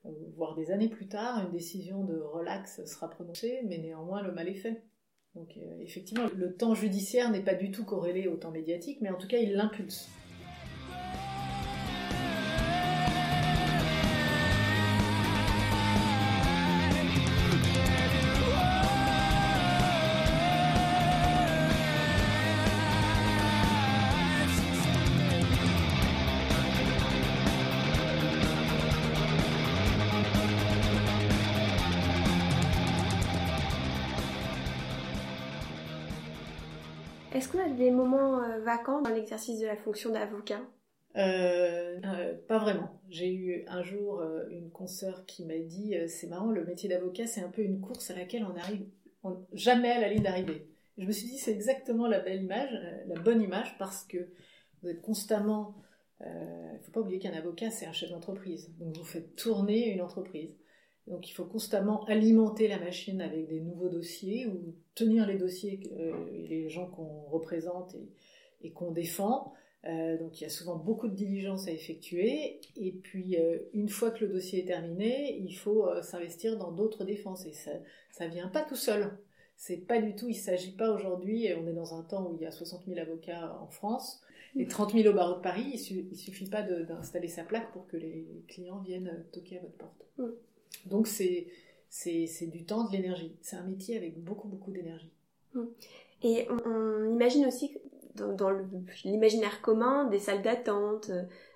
euh, 0.05 0.11
voire 0.35 0.53
des 0.53 0.69
années 0.69 0.89
plus 0.89 1.07
tard, 1.07 1.43
une 1.43 1.51
décision 1.51 2.03
de 2.03 2.19
relax 2.19 2.85
sera 2.85 3.09
prononcée, 3.09 3.61
mais 3.65 3.79
néanmoins 3.79 4.21
le 4.21 4.31
mal 4.31 4.47
est 4.47 4.53
fait. 4.53 4.83
Donc 5.35 5.57
euh, 5.57 5.81
effectivement, 5.81 6.25
le 6.35 6.53
temps 6.53 6.73
judiciaire 6.73 7.31
n'est 7.31 7.43
pas 7.43 7.53
du 7.53 7.71
tout 7.71 7.85
corrélé 7.85 8.27
au 8.27 8.35
temps 8.35 8.51
médiatique, 8.51 8.99
mais 9.01 9.09
en 9.09 9.17
tout 9.17 9.27
cas, 9.27 9.37
il 9.37 9.53
l'impulse. 9.53 10.09
Euh, 38.87 39.01
dans 39.01 39.09
l'exercice 39.09 39.59
de 39.59 39.65
la 39.65 39.75
fonction 39.75 40.11
d'avocat? 40.11 40.61
Euh, 41.17 41.99
euh, 42.05 42.35
pas 42.47 42.59
vraiment. 42.59 43.01
J'ai 43.09 43.33
eu 43.33 43.65
un 43.67 43.81
jour 43.81 44.23
une 44.49 44.69
consoeur 44.69 45.25
qui 45.25 45.45
m'a 45.45 45.57
dit 45.57 45.95
c'est 46.07 46.27
marrant, 46.27 46.51
le 46.51 46.63
métier 46.63 46.87
d'avocat 46.87 47.25
c'est 47.25 47.41
un 47.41 47.49
peu 47.49 47.63
une 47.63 47.81
course 47.81 48.11
à 48.11 48.15
laquelle 48.15 48.45
on 48.45 48.55
arrive 48.55 48.85
jamais 49.53 49.91
à 49.91 49.99
la 49.99 50.09
ligne 50.09 50.23
d'arrivée. 50.23 50.67
Je 50.97 51.05
me 51.05 51.11
suis 51.11 51.27
dit 51.27 51.37
c'est 51.37 51.51
exactement 51.51 52.07
la 52.07 52.19
belle 52.19 52.43
image, 52.43 52.71
la 53.07 53.19
bonne 53.19 53.41
image 53.41 53.77
parce 53.79 54.03
que 54.03 54.29
vous 54.81 54.89
êtes 54.89 55.01
constamment. 55.01 55.75
Il 56.21 56.73
ne 56.73 56.79
faut 56.83 56.91
pas 56.91 56.99
oublier 56.99 57.19
qu'un 57.19 57.33
avocat 57.33 57.71
c'est 57.71 57.85
un 57.87 57.93
chef 57.93 58.11
d'entreprise, 58.11 58.71
donc 58.77 58.95
vous 58.95 59.03
faites 59.03 59.35
tourner 59.35 59.89
une 59.89 60.01
entreprise. 60.01 60.55
Donc 61.09 61.27
il 61.27 61.33
faut 61.33 61.45
constamment 61.45 62.05
alimenter 62.05 62.67
la 62.67 62.79
machine 62.79 63.19
avec 63.21 63.47
des 63.47 63.59
nouveaux 63.61 63.89
dossiers 63.89 64.45
ou 64.45 64.75
tenir 64.93 65.25
les 65.25 65.37
dossiers, 65.37 65.79
euh, 65.97 66.13
les 66.47 66.69
gens 66.69 66.85
qu'on 66.85 67.23
représente 67.29 67.95
qu'on 68.73 68.91
défend. 68.91 69.53
Euh, 69.85 70.17
donc 70.17 70.39
il 70.39 70.43
y 70.43 70.47
a 70.47 70.49
souvent 70.49 70.75
beaucoup 70.75 71.07
de 71.07 71.15
diligence 71.15 71.67
à 71.67 71.71
effectuer. 71.71 72.59
Et 72.75 72.91
puis 72.91 73.37
euh, 73.37 73.59
une 73.73 73.89
fois 73.89 74.11
que 74.11 74.25
le 74.25 74.33
dossier 74.33 74.59
est 74.59 74.67
terminé, 74.67 75.37
il 75.39 75.55
faut 75.55 75.87
s'investir 76.01 76.57
dans 76.57 76.71
d'autres 76.71 77.05
défenses. 77.05 77.45
Et 77.45 77.53
ça 77.53 77.71
ça 78.11 78.27
vient 78.27 78.49
pas 78.49 78.63
tout 78.63 78.75
seul. 78.75 79.17
C'est 79.55 79.77
pas 79.77 80.01
du 80.01 80.15
tout. 80.15 80.29
Il 80.29 80.35
s'agit 80.35 80.71
pas 80.71 80.91
aujourd'hui. 80.91 81.47
On 81.57 81.67
est 81.67 81.73
dans 81.73 81.93
un 81.93 82.03
temps 82.03 82.29
où 82.29 82.35
il 82.35 82.41
y 82.41 82.45
a 82.45 82.51
60 82.51 82.85
000 82.87 82.99
avocats 82.99 83.57
en 83.61 83.67
France 83.67 84.21
et 84.57 84.65
30 84.65 84.93
000 84.93 85.07
au 85.07 85.13
barreau 85.13 85.35
de 85.35 85.41
Paris. 85.41 85.87
Il, 85.89 86.09
ne 86.09 86.15
suffit 86.15 86.49
pas 86.49 86.61
d'installer 86.61 87.27
sa 87.27 87.43
plaque 87.43 87.71
pour 87.71 87.87
que 87.87 87.97
les 87.97 88.25
clients 88.47 88.79
viennent 88.79 89.25
toquer 89.31 89.57
à 89.57 89.61
votre 89.61 89.75
porte. 89.75 90.05
Mm. 90.17 90.29
Donc 90.89 91.07
c'est 91.07 91.47
c'est 91.89 92.47
du 92.47 92.65
temps, 92.65 92.87
de 92.87 92.91
l'énergie. 92.91 93.35
C'est 93.41 93.55
un 93.55 93.63
métier 93.63 93.97
avec 93.97 94.23
beaucoup 94.23 94.47
beaucoup 94.47 94.71
d'énergie. 94.71 95.11
Hmm. 95.53 95.65
Et 96.21 96.47
on, 96.49 97.11
imagine 97.11 97.45
aussi 97.47 97.75
dans, 98.15 98.49
l'imaginaire 99.03 99.61
commun 99.61 100.05
des 100.05 100.19
salles 100.19 100.41
d'attente 100.41 101.11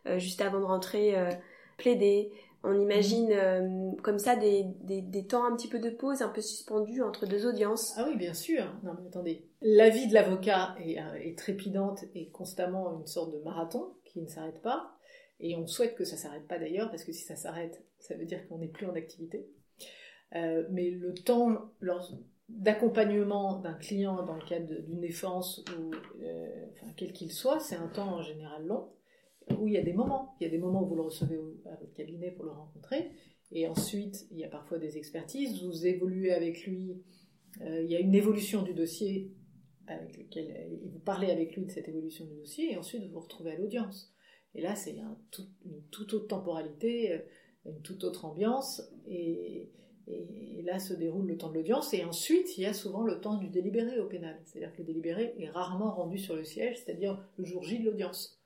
euh, 0.08 0.20
juste 0.20 0.42
avant 0.42 0.60
de 0.60 0.66
rentrer 0.66 1.18
euh, 1.18 1.30
plaider. 1.78 2.32
On 2.64 2.80
imagine 2.80 3.30
euh, 3.32 3.92
comme 4.04 4.20
ça 4.20 4.38
des, 4.38 4.66
des, 4.84 5.28
temps 5.28 5.46
un 5.46 5.56
petit 5.56 5.68
peu 5.68 5.80
de 5.80 5.90
pause, 5.90 6.22
un 6.22 6.30
peu 6.30 6.40
suspendus 6.40 7.02
entre 7.02 7.26
deux 7.26 7.46
audiences. 7.46 7.94
Ah 7.98 8.06
oui, 8.08 8.16
bien 8.16 8.34
sûr. 8.34 8.64
Non 8.84 8.94
mais 8.98 9.08
attendez, 9.08 9.46
la 9.62 9.90
vie 9.90 10.08
de 10.08 10.14
l'avocat 10.14 10.76
est, 10.80 10.98
est 11.22 11.38
trépidante 11.38 12.06
et 12.16 12.30
constamment 12.30 12.98
une 13.00 13.06
sorte 13.08 13.34
de 13.34 13.40
marathon 13.40 13.94
qui 14.06 14.22
ne 14.22 14.28
s'arrête 14.28 14.62
pas. 14.62 14.94
Et 15.40 15.58
on 15.58 15.68
souhaite 15.68 15.96
que 15.96 16.06
ça 16.06 16.16
s'arrête 16.16 16.48
pas 16.48 16.58
d'ailleurs, 16.58 16.90
parce 16.90 17.04
que 17.04 17.12
si 17.12 17.24
ça 17.24 17.36
s'arrête, 17.36 17.84
ça 18.00 18.16
veut 18.16 18.26
dire 18.26 18.48
qu'on 18.48 18.60
n'est 18.60 18.70
plus 18.70 18.86
en 18.86 18.94
activité. 18.94 19.46
Euh, 20.36 20.64
mais 20.72 20.90
le 20.90 21.14
temps 21.14 21.72
d'accompagnement 22.50 23.60
d'un 23.60 23.74
client 23.74 24.24
dans 24.24 24.36
le 24.36 24.46
cadre 24.46 24.82
d'une 24.82 25.00
défense, 25.00 25.64
ou, 25.78 25.92
euh, 26.24 26.66
quel 26.98 27.14
qu'il 27.14 27.32
soit, 27.32 27.60
c'est 27.60 27.76
un 27.76 27.88
temps 27.88 28.16
en 28.16 28.22
général 28.22 28.66
long, 28.66 28.90
où 29.58 29.68
il 29.68 29.74
y 29.74 29.78
a 29.78 29.82
des 29.82 29.94
moments. 29.94 30.36
Il 30.40 30.44
y 30.44 30.48
a 30.48 30.50
des 30.50 30.58
moments 30.58 30.84
où 30.84 30.88
vous 30.88 30.96
le 30.96 31.02
recevez 31.02 31.40
à 31.66 31.76
votre 31.76 31.94
cabinet 31.94 32.32
pour 32.32 32.46
le 32.46 32.52
rencontrer, 32.52 33.12
et 33.52 33.68
ensuite 33.68 34.28
il 34.32 34.38
y 34.38 34.44
a 34.44 34.50
parfois 34.50 34.78
des 34.78 34.98
expertises, 34.98 35.64
vous 35.64 35.86
évoluez 35.86 36.32
avec 36.32 36.66
lui, 36.66 37.02
euh, 37.62 37.82
il 37.84 37.92
y 37.92 37.96
a 37.96 38.00
une 38.00 38.16
évolution 38.16 38.62
du 38.64 38.74
dossier 38.74 39.32
avec 39.88 40.18
lequel 40.18 40.80
vous 40.82 41.00
parlez 41.00 41.30
avec 41.30 41.56
lui 41.56 41.66
de 41.66 41.72
cette 41.72 41.88
évolution 41.88 42.26
du 42.26 42.36
dossier, 42.36 42.74
et 42.74 42.78
ensuite 42.78 43.04
vous 43.04 43.14
vous 43.14 43.20
retrouvez 43.20 43.52
à 43.52 43.58
l'audience. 43.58 44.14
Et 44.56 44.62
là, 44.62 44.76
c'est 44.76 44.92
une 44.92 45.82
toute 45.92 46.14
autre 46.14 46.28
temporalité, 46.28 47.14
euh, 47.14 47.20
une 47.66 47.82
toute 47.82 48.04
autre 48.04 48.26
ambiance. 48.26 48.82
Et, 49.08 49.70
Et, 50.08 50.62
là 50.64 50.80
se 50.80 50.94
déroule 50.94 51.28
le 51.28 51.38
temps 51.38 51.50
de 51.50 51.56
l'audience, 51.56 51.94
et 51.94 52.06
ensuite 52.06 52.58
il 52.58 52.62
y 52.62 52.66
a 52.66 52.74
souvent 52.74 53.04
le 53.04 53.20
temps 53.20 53.36
du 53.36 53.50
délibéré 53.50 54.00
au 54.00 54.08
pénal. 54.08 54.40
C'est-à-dire 54.46 54.72
que 54.72 54.78
le 54.78 54.86
délibéré 54.86 55.36
est 55.38 55.50
rarement 55.50 55.92
rendu 55.94 56.18
sur 56.18 56.38
le 56.38 56.46
siège, 56.46 56.78
c'est-à-dire 56.78 57.22
le 57.38 57.44
jour 57.44 57.64
J 57.64 57.80
de 57.80 57.86
l'audience. 57.90 58.42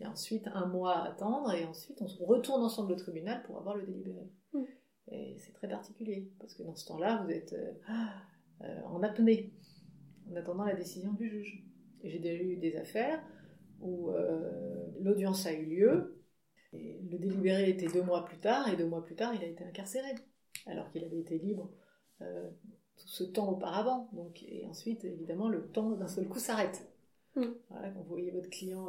Et 0.00 0.06
ensuite 0.06 0.48
un 0.52 0.66
mois 0.66 0.98
à 0.98 1.08
attendre, 1.08 1.52
et 1.54 1.64
ensuite 1.64 2.02
on 2.02 2.26
retourne 2.26 2.62
ensemble 2.62 2.92
au 2.92 2.96
tribunal 2.96 3.42
pour 3.44 3.56
avoir 3.56 3.74
le 3.76 3.86
délibéré. 3.86 4.28
Mm. 4.52 4.64
Et 5.12 5.36
c'est 5.38 5.52
très 5.52 5.68
particulier, 5.68 6.30
parce 6.38 6.54
que 6.54 6.62
dans 6.62 6.74
ce 6.74 6.86
temps-là, 6.86 7.22
vous 7.24 7.30
êtes 7.30 7.54
euh, 7.54 7.72
euh, 8.62 8.80
en 8.84 9.02
apnée, 9.02 9.52
en 10.30 10.36
attendant 10.36 10.64
la 10.64 10.74
décision 10.74 11.12
du 11.12 11.28
juge. 11.28 11.64
Et 12.02 12.10
j'ai 12.10 12.18
déjà 12.18 12.42
eu 12.42 12.56
des 12.56 12.76
affaires 12.76 13.22
où 13.80 14.10
euh, 14.10 14.86
l'audience 15.00 15.46
a 15.46 15.52
eu 15.52 15.64
lieu, 15.64 16.22
et 16.72 17.00
le 17.10 17.18
délibéré 17.18 17.70
était 17.70 17.88
deux 17.88 18.02
mois 18.02 18.24
plus 18.24 18.38
tard, 18.38 18.68
et 18.68 18.76
deux 18.76 18.86
mois 18.86 19.02
plus 19.02 19.14
tard, 19.14 19.34
il 19.34 19.42
a 19.42 19.46
été 19.46 19.64
incarcéré, 19.64 20.14
alors 20.66 20.90
qu'il 20.90 21.04
avait 21.04 21.18
été 21.18 21.38
libre 21.38 21.70
tout 22.18 23.08
ce 23.08 23.24
temps 23.24 23.50
auparavant. 23.50 24.08
Donc, 24.12 24.44
et 24.44 24.66
ensuite, 24.66 25.04
évidemment, 25.04 25.48
le 25.48 25.66
temps 25.66 25.90
d'un 25.90 26.06
seul 26.06 26.28
coup 26.28 26.38
s'arrête. 26.38 26.88
Mm. 27.34 27.46
Voilà, 27.70 27.90
quand 27.90 28.00
vous 28.00 28.08
voyez 28.08 28.30
votre 28.30 28.50
client 28.50 28.88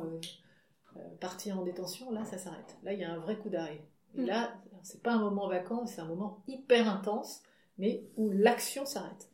partir 1.19 1.57
en 1.59 1.63
détention, 1.63 2.11
là, 2.11 2.23
ça 2.25 2.37
s'arrête. 2.37 2.77
Là, 2.83 2.93
il 2.93 2.99
y 2.99 3.03
a 3.03 3.11
un 3.11 3.17
vrai 3.17 3.39
coup 3.39 3.49
d'arrêt. 3.49 3.81
Et 4.15 4.21
mm. 4.21 4.25
là, 4.25 4.61
c'est 4.83 5.01
pas 5.01 5.13
un 5.13 5.19
moment 5.19 5.47
vacant, 5.47 5.87
c'est 5.87 6.01
un 6.01 6.07
moment 6.07 6.43
hyper 6.47 6.87
intense, 6.89 7.41
mais 7.77 8.05
où 8.17 8.29
l'action 8.29 8.85
s'arrête. 8.85 9.29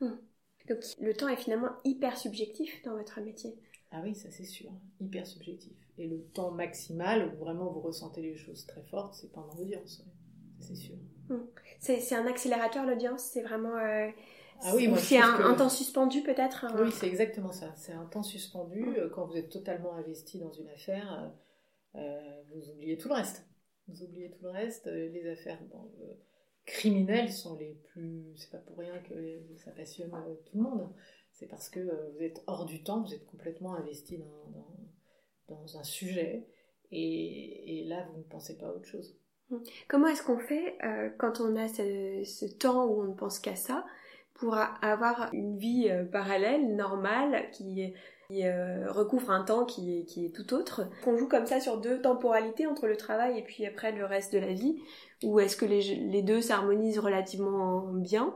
Hmm. 0.00 0.16
Donc 0.68 0.78
le 1.00 1.14
temps 1.14 1.28
est 1.28 1.36
finalement 1.36 1.70
hyper 1.84 2.16
subjectif 2.16 2.82
dans 2.84 2.96
votre 2.96 3.20
métier. 3.20 3.54
Ah 3.90 4.00
oui, 4.02 4.14
ça 4.14 4.30
c'est 4.30 4.44
sûr, 4.44 4.70
hyper 5.00 5.26
subjectif. 5.26 5.76
Et 5.98 6.06
le 6.06 6.22
temps 6.22 6.50
maximal 6.50 7.28
où 7.28 7.38
vraiment 7.38 7.70
vous 7.70 7.80
ressentez 7.80 8.22
les 8.22 8.36
choses 8.36 8.66
très 8.66 8.82
fortes, 8.84 9.14
c'est 9.14 9.30
pendant 9.32 9.54
l'audience, 9.54 10.04
c'est 10.60 10.76
sûr. 10.76 10.96
C'est 11.82 12.14
un 12.14 12.26
accélérateur 12.26 12.86
l'audience, 12.86 13.22
c'est 13.22 13.42
vraiment. 13.42 13.76
Euh, 13.76 14.08
ah 14.64 14.76
oui, 14.76 14.88
c'est 14.98 15.18
un, 15.18 15.54
temps 15.54 15.68
suspendu 15.68 16.22
peut-être. 16.22 16.66
Oui, 16.80 16.92
c'est 16.92 17.08
exactement 17.08 17.50
ça. 17.50 17.72
C'est 17.76 17.92
un 17.92 18.04
temps 18.06 18.22
suspendu 18.22 18.84
hmm. 18.84 19.10
quand 19.12 19.26
vous 19.26 19.36
êtes 19.36 19.50
totalement 19.50 19.94
investi 19.96 20.38
dans 20.38 20.52
une 20.52 20.68
affaire. 20.68 21.32
Euh, 21.96 22.42
vous 22.54 22.70
oubliez 22.70 22.96
tout 22.96 23.08
le 23.08 23.14
reste. 23.14 23.44
Vous 23.88 24.02
oubliez 24.02 24.30
tout 24.30 24.44
le 24.44 24.50
reste. 24.50 24.86
Euh, 24.86 25.08
les 25.08 25.28
affaires 25.28 25.60
euh, 25.74 26.14
criminelles 26.64 27.32
sont 27.32 27.56
les 27.56 27.74
plus. 27.88 28.32
C'est 28.36 28.50
pas 28.50 28.58
pour 28.58 28.78
rien 28.78 28.98
que 29.00 29.40
ça 29.56 29.72
passionne 29.72 30.14
euh, 30.14 30.34
tout 30.46 30.56
le 30.56 30.62
monde. 30.62 30.88
C'est 31.32 31.46
parce 31.46 31.68
que 31.68 31.80
vous 31.80 32.22
êtes 32.22 32.42
hors 32.46 32.66
du 32.66 32.82
temps, 32.82 33.02
vous 33.02 33.14
êtes 33.14 33.26
complètement 33.26 33.74
investi 33.74 34.18
dans, 34.18 34.68
dans, 35.48 35.78
un 35.78 35.82
sujet. 35.82 36.46
Et, 36.90 37.80
et, 37.80 37.84
là, 37.84 38.06
vous 38.12 38.18
ne 38.18 38.22
pensez 38.22 38.58
pas 38.58 38.66
à 38.66 38.72
autre 38.72 38.86
chose. 38.86 39.16
Comment 39.88 40.08
est-ce 40.08 40.22
qu'on 40.22 40.38
fait 40.38 40.76
quand 41.18 41.40
on 41.40 41.56
a 41.56 41.68
ce, 41.68 42.46
temps 42.58 42.86
où 42.86 43.02
on 43.02 43.04
ne 43.04 43.14
pense 43.14 43.38
qu'à 43.38 43.56
ça 43.56 43.84
pour 44.34 44.56
avoir 44.56 45.28
une 45.32 45.56
vie 45.56 45.88
parallèle, 46.10 46.74
normale, 46.74 47.50
qui 47.52 47.92
euh, 48.44 48.90
recouvre 48.90 49.30
un 49.30 49.44
temps 49.44 49.66
qui 49.66 50.06
est, 50.16 50.34
tout 50.34 50.54
autre? 50.54 50.88
On 51.06 51.16
joue 51.16 51.28
comme 51.28 51.46
ça 51.46 51.60
sur 51.60 51.78
deux 51.78 52.00
temporalités 52.00 52.66
entre 52.66 52.86
le 52.86 52.96
travail 52.96 53.38
et 53.38 53.42
puis 53.42 53.66
après 53.66 53.92
le 53.92 54.04
reste 54.06 54.32
de 54.32 54.38
la 54.38 54.54
vie, 54.54 54.80
ou 55.22 55.38
est-ce 55.38 55.56
que 55.56 55.66
les, 55.66 56.22
deux 56.22 56.40
s'harmonisent 56.40 56.98
relativement 56.98 57.92
bien? 57.92 58.34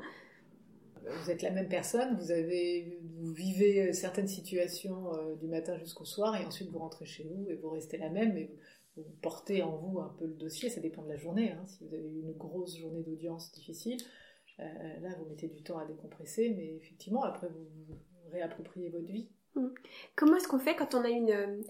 Vous 1.22 1.30
êtes 1.30 1.42
la 1.42 1.50
même 1.50 1.68
personne, 1.68 2.18
vous 2.18 3.32
vivez 3.32 3.92
certaines 3.92 4.28
situations 4.28 5.14
euh, 5.14 5.34
du 5.36 5.46
matin 5.46 5.78
jusqu'au 5.78 6.04
soir 6.04 6.36
et 6.36 6.44
ensuite 6.44 6.68
vous 6.70 6.80
rentrez 6.80 7.06
chez 7.06 7.24
vous 7.24 7.46
et 7.48 7.54
vous 7.54 7.70
restez 7.70 7.96
la 7.96 8.10
même 8.10 8.36
portez 9.22 9.62
en 9.62 9.76
vous 9.76 10.00
un 10.00 10.14
peu 10.18 10.26
le 10.26 10.34
dossier, 10.34 10.68
ça 10.70 10.80
dépend 10.80 11.02
de 11.02 11.08
la 11.08 11.16
journée. 11.16 11.52
Hein. 11.52 11.64
Si 11.66 11.84
vous 11.84 11.94
avez 11.94 12.08
une 12.08 12.32
grosse 12.32 12.76
journée 12.76 13.02
d'audience 13.02 13.52
difficile, 13.52 13.98
euh, 14.60 15.00
là 15.00 15.10
vous 15.18 15.26
mettez 15.26 15.48
du 15.48 15.62
temps 15.62 15.78
à 15.78 15.84
décompresser, 15.84 16.54
mais 16.56 16.74
effectivement 16.76 17.22
après 17.22 17.48
vous, 17.48 17.66
vous 17.88 18.30
réappropriez 18.30 18.90
votre 18.90 19.06
vie. 19.06 19.28
Mm. 19.54 19.68
Comment 20.14 20.36
est-ce 20.36 20.48
qu'on 20.48 20.58
fait 20.58 20.76
quand 20.76 20.94
on 20.94 21.04
a 21.04 21.10
une, 21.10 21.30
euh, 21.30 21.62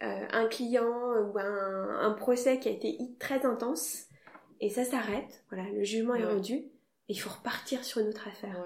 un 0.00 0.46
client 0.48 1.30
ou 1.30 1.38
un, 1.38 2.12
procès 2.12 2.58
qui 2.58 2.68
a 2.68 2.72
été 2.72 2.98
très 3.18 3.44
intense 3.44 4.06
et 4.60 4.70
ça 4.70 4.84
s'arrête, 4.84 5.44
voilà, 5.50 5.70
le 5.70 5.84
jugement 5.84 6.14
est 6.14 6.24
rendu, 6.24 6.54
et 6.54 6.70
il 7.08 7.16
faut 7.16 7.28
repartir 7.28 7.84
sur 7.84 8.00
une 8.00 8.08
autre 8.08 8.26
affaire? 8.26 8.64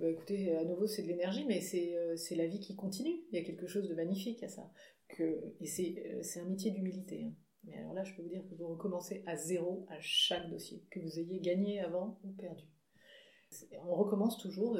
Bah, 0.00 0.08
écoutez, 0.08 0.56
à 0.56 0.64
nouveau, 0.64 0.86
c'est 0.86 1.02
de 1.02 1.08
l'énergie, 1.08 1.44
mais 1.46 1.60
euh, 1.74 2.16
c'est 2.16 2.36
la 2.36 2.46
vie 2.46 2.60
qui 2.60 2.76
continue. 2.76 3.20
Il 3.30 3.38
y 3.38 3.42
a 3.42 3.44
quelque 3.44 3.66
chose 3.66 3.88
de 3.88 3.94
magnifique 3.94 4.42
à 4.42 4.48
ça. 4.48 4.70
Que, 5.08 5.54
et 5.60 5.66
c'est 5.66 6.02
euh, 6.06 6.42
un 6.42 6.44
métier 6.44 6.70
d'humilité. 6.70 7.24
Hein. 7.24 7.32
Mais 7.64 7.76
alors 7.78 7.94
là, 7.94 8.04
je 8.04 8.14
peux 8.14 8.22
vous 8.22 8.28
dire 8.28 8.42
que 8.48 8.54
vous 8.54 8.68
recommencez 8.68 9.22
à 9.26 9.36
zéro 9.36 9.86
à 9.88 10.00
chaque 10.00 10.48
dossier, 10.48 10.82
que 10.90 11.00
vous 11.00 11.18
ayez 11.18 11.40
gagné 11.40 11.80
avant 11.80 12.18
ou 12.24 12.30
perdu. 12.32 12.64
On 13.84 13.94
recommence 13.94 14.38
toujours, 14.38 14.78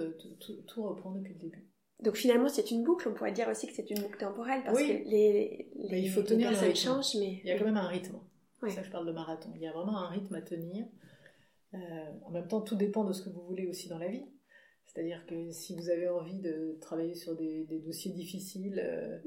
tout 0.66 0.82
reprend 0.82 1.12
depuis 1.12 1.32
le 1.32 1.40
début. 1.40 1.68
Donc 2.00 2.16
finalement, 2.16 2.48
c'est 2.48 2.70
une 2.70 2.84
boucle. 2.84 3.08
On 3.08 3.14
pourrait 3.14 3.32
dire 3.32 3.48
aussi 3.48 3.66
que 3.66 3.72
c'est 3.72 3.90
une 3.90 4.00
boucle 4.00 4.18
temporelle 4.18 4.62
parce 4.64 4.78
que 4.78 4.86
les, 4.86 5.68
les, 5.74 6.00
il 6.00 6.10
faut 6.10 6.22
tenir 6.22 6.50
personnes 6.50 6.76
changent, 6.76 7.16
mais 7.18 7.40
il 7.42 7.46
y 7.46 7.50
a 7.50 7.58
quand 7.58 7.64
même 7.64 7.76
un 7.76 7.88
rythme. 7.88 8.18
C'est 8.60 8.70
ça 8.70 8.80
que 8.80 8.86
je 8.86 8.92
parle 8.92 9.06
de 9.06 9.12
marathon. 9.12 9.50
Il 9.54 9.62
y 9.62 9.66
a 9.66 9.72
vraiment 9.72 9.98
un 9.98 10.08
rythme 10.08 10.34
à 10.34 10.42
tenir. 10.42 10.86
Euh, 11.74 11.78
en 12.24 12.30
même 12.30 12.48
temps, 12.48 12.60
tout 12.60 12.76
dépend 12.76 13.04
de 13.04 13.12
ce 13.12 13.22
que 13.22 13.30
vous 13.30 13.42
voulez 13.42 13.66
aussi 13.66 13.88
dans 13.88 13.98
la 13.98 14.08
vie. 14.08 14.26
C'est-à-dire 14.86 15.26
que 15.26 15.50
si 15.50 15.74
vous 15.76 15.90
avez 15.90 16.08
envie 16.08 16.38
de 16.38 16.78
travailler 16.80 17.14
sur 17.14 17.36
des, 17.36 17.64
dossiers 17.84 18.12
difficiles, 18.12 18.80
euh, 18.82 19.18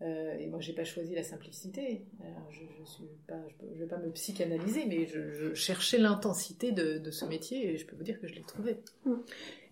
euh, 0.00 0.38
et 0.38 0.46
moi 0.46 0.60
j'ai 0.60 0.74
pas 0.74 0.84
choisi 0.84 1.14
la 1.14 1.24
simplicité. 1.24 2.02
Alors, 2.22 2.50
je, 2.50 2.60
je 2.78 2.84
suis 2.88 3.08
pas, 3.26 3.40
je, 3.74 3.80
vais 3.80 3.88
pas 3.88 3.98
me 3.98 4.10
psychanalyser, 4.12 4.86
mais 4.86 5.06
je, 5.06 5.52
cherchais 5.54 5.98
l'intensité 5.98 6.70
de, 6.70 7.10
ce 7.10 7.24
métier 7.24 7.72
et 7.72 7.78
je 7.78 7.86
peux 7.86 7.96
vous 7.96 8.04
dire 8.04 8.20
que 8.20 8.28
je 8.28 8.34
l'ai 8.34 8.42
trouvé. 8.42 8.76
Mmh. 9.04 9.14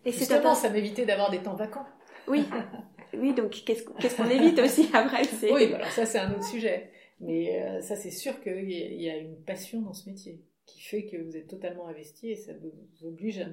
Et 0.04 0.12
Justement, 0.12 0.54
ça 0.54 0.71
m'évitait 0.71 1.06
d'avoir 1.06 1.30
des 1.30 1.38
temps 1.38 1.54
vacants. 1.54 1.87
Oui, 2.26 2.45
oui 3.14 3.35
donc 3.35 3.62
qu'est-ce 3.64 4.16
qu'on 4.16 4.30
évite 4.30 4.59
aussi 4.59 4.88
après 4.92 5.23
Oui, 5.52 5.73
alors 5.73 5.90
ça 5.90 6.06
c'est 6.06 6.18
un 6.18 6.33
autre 6.33 6.49
sujet. 6.49 6.90
Mais 7.21 7.62
euh, 7.62 7.80
ça 7.80 7.95
c'est 7.97 8.11
sûr 8.11 8.40
qu'il 8.40 8.71
y, 8.71 9.09
a 9.09 9.16
une 9.16 9.37
passion 9.45 9.80
dans 9.80 9.95
ce 9.95 10.09
métier 10.09 10.42
qui 10.66 10.83
fait 10.83 11.06
que 11.06 11.16
vous 11.16 11.37
êtes 11.37 11.47
totalement 11.47 11.87
investi 11.87 12.30
et 12.30 12.37
ça 12.37 12.52
vous 12.54 13.06
oblige 13.06 13.47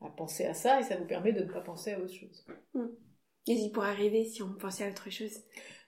à, 0.00 0.08
penser 0.10 0.44
à 0.44 0.54
ça 0.54 0.80
et 0.80 0.82
ça 0.82 0.96
vous 0.96 1.06
permet 1.06 1.32
de 1.32 1.42
ne 1.42 1.50
pas 1.50 1.62
penser 1.62 1.92
à 1.92 1.98
autre 1.98 2.12
chose. 2.12 2.46
Hmm. 2.74 2.88
Et 3.48 3.70
pourrait 3.72 3.88
arriver 3.88 4.24
si 4.24 4.42
on 4.42 4.52
pensait 4.52 4.84
à 4.84 4.90
autre 4.90 5.10
chose 5.10 5.40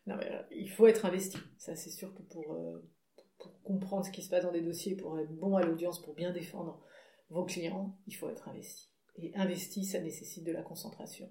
Non, 0.06 0.16
mais, 0.16 0.30
euh, 0.30 0.42
il 0.50 0.70
faut 0.70 0.86
être 0.86 1.06
investi. 1.06 1.38
Ça 1.58 1.76
c'est 1.76 1.90
sûr 1.90 2.14
que 2.14 2.22
pour, 2.22 2.54
euh, 2.54 2.90
pour 3.38 3.62
comprendre 3.62 4.04
ce 4.04 4.10
qui 4.10 4.22
se 4.22 4.30
passe 4.30 4.44
dans 4.44 4.52
des 4.52 4.62
dossiers, 4.62 4.96
pour 4.96 5.18
être 5.18 5.32
bon 5.32 5.56
à 5.56 5.62
l'audience, 5.62 6.02
pour 6.02 6.14
bien 6.14 6.32
défendre 6.32 6.84
vos 7.30 7.44
clients, 7.44 7.96
il 8.06 8.14
faut 8.14 8.28
être 8.28 8.48
investi. 8.48 8.90
Et 9.16 9.34
investi, 9.34 9.84
ça 9.84 10.00
nécessite 10.00 10.44
de 10.44 10.52
la 10.52 10.62
concentration 10.62 11.30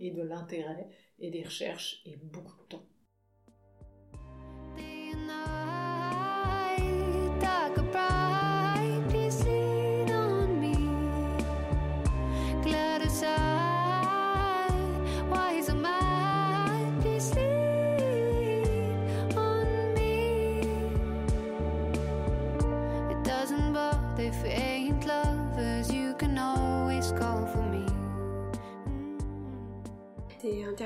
et 0.00 0.10
de 0.10 0.22
l'intérêt 0.22 0.88
et 1.18 1.30
des 1.30 1.42
recherches 1.42 2.02
et 2.04 2.16
beaucoup 2.16 2.56
de 2.62 2.68
temps. 2.68 2.86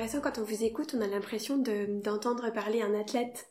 Intéressant 0.06 0.22
quand 0.22 0.40
on 0.40 0.44
vous 0.44 0.62
écoute, 0.62 0.94
on 0.96 1.00
a 1.00 1.06
l'impression 1.08 1.58
d'entendre 1.58 2.52
parler 2.52 2.80
un 2.80 2.94
athlète. 2.94 3.48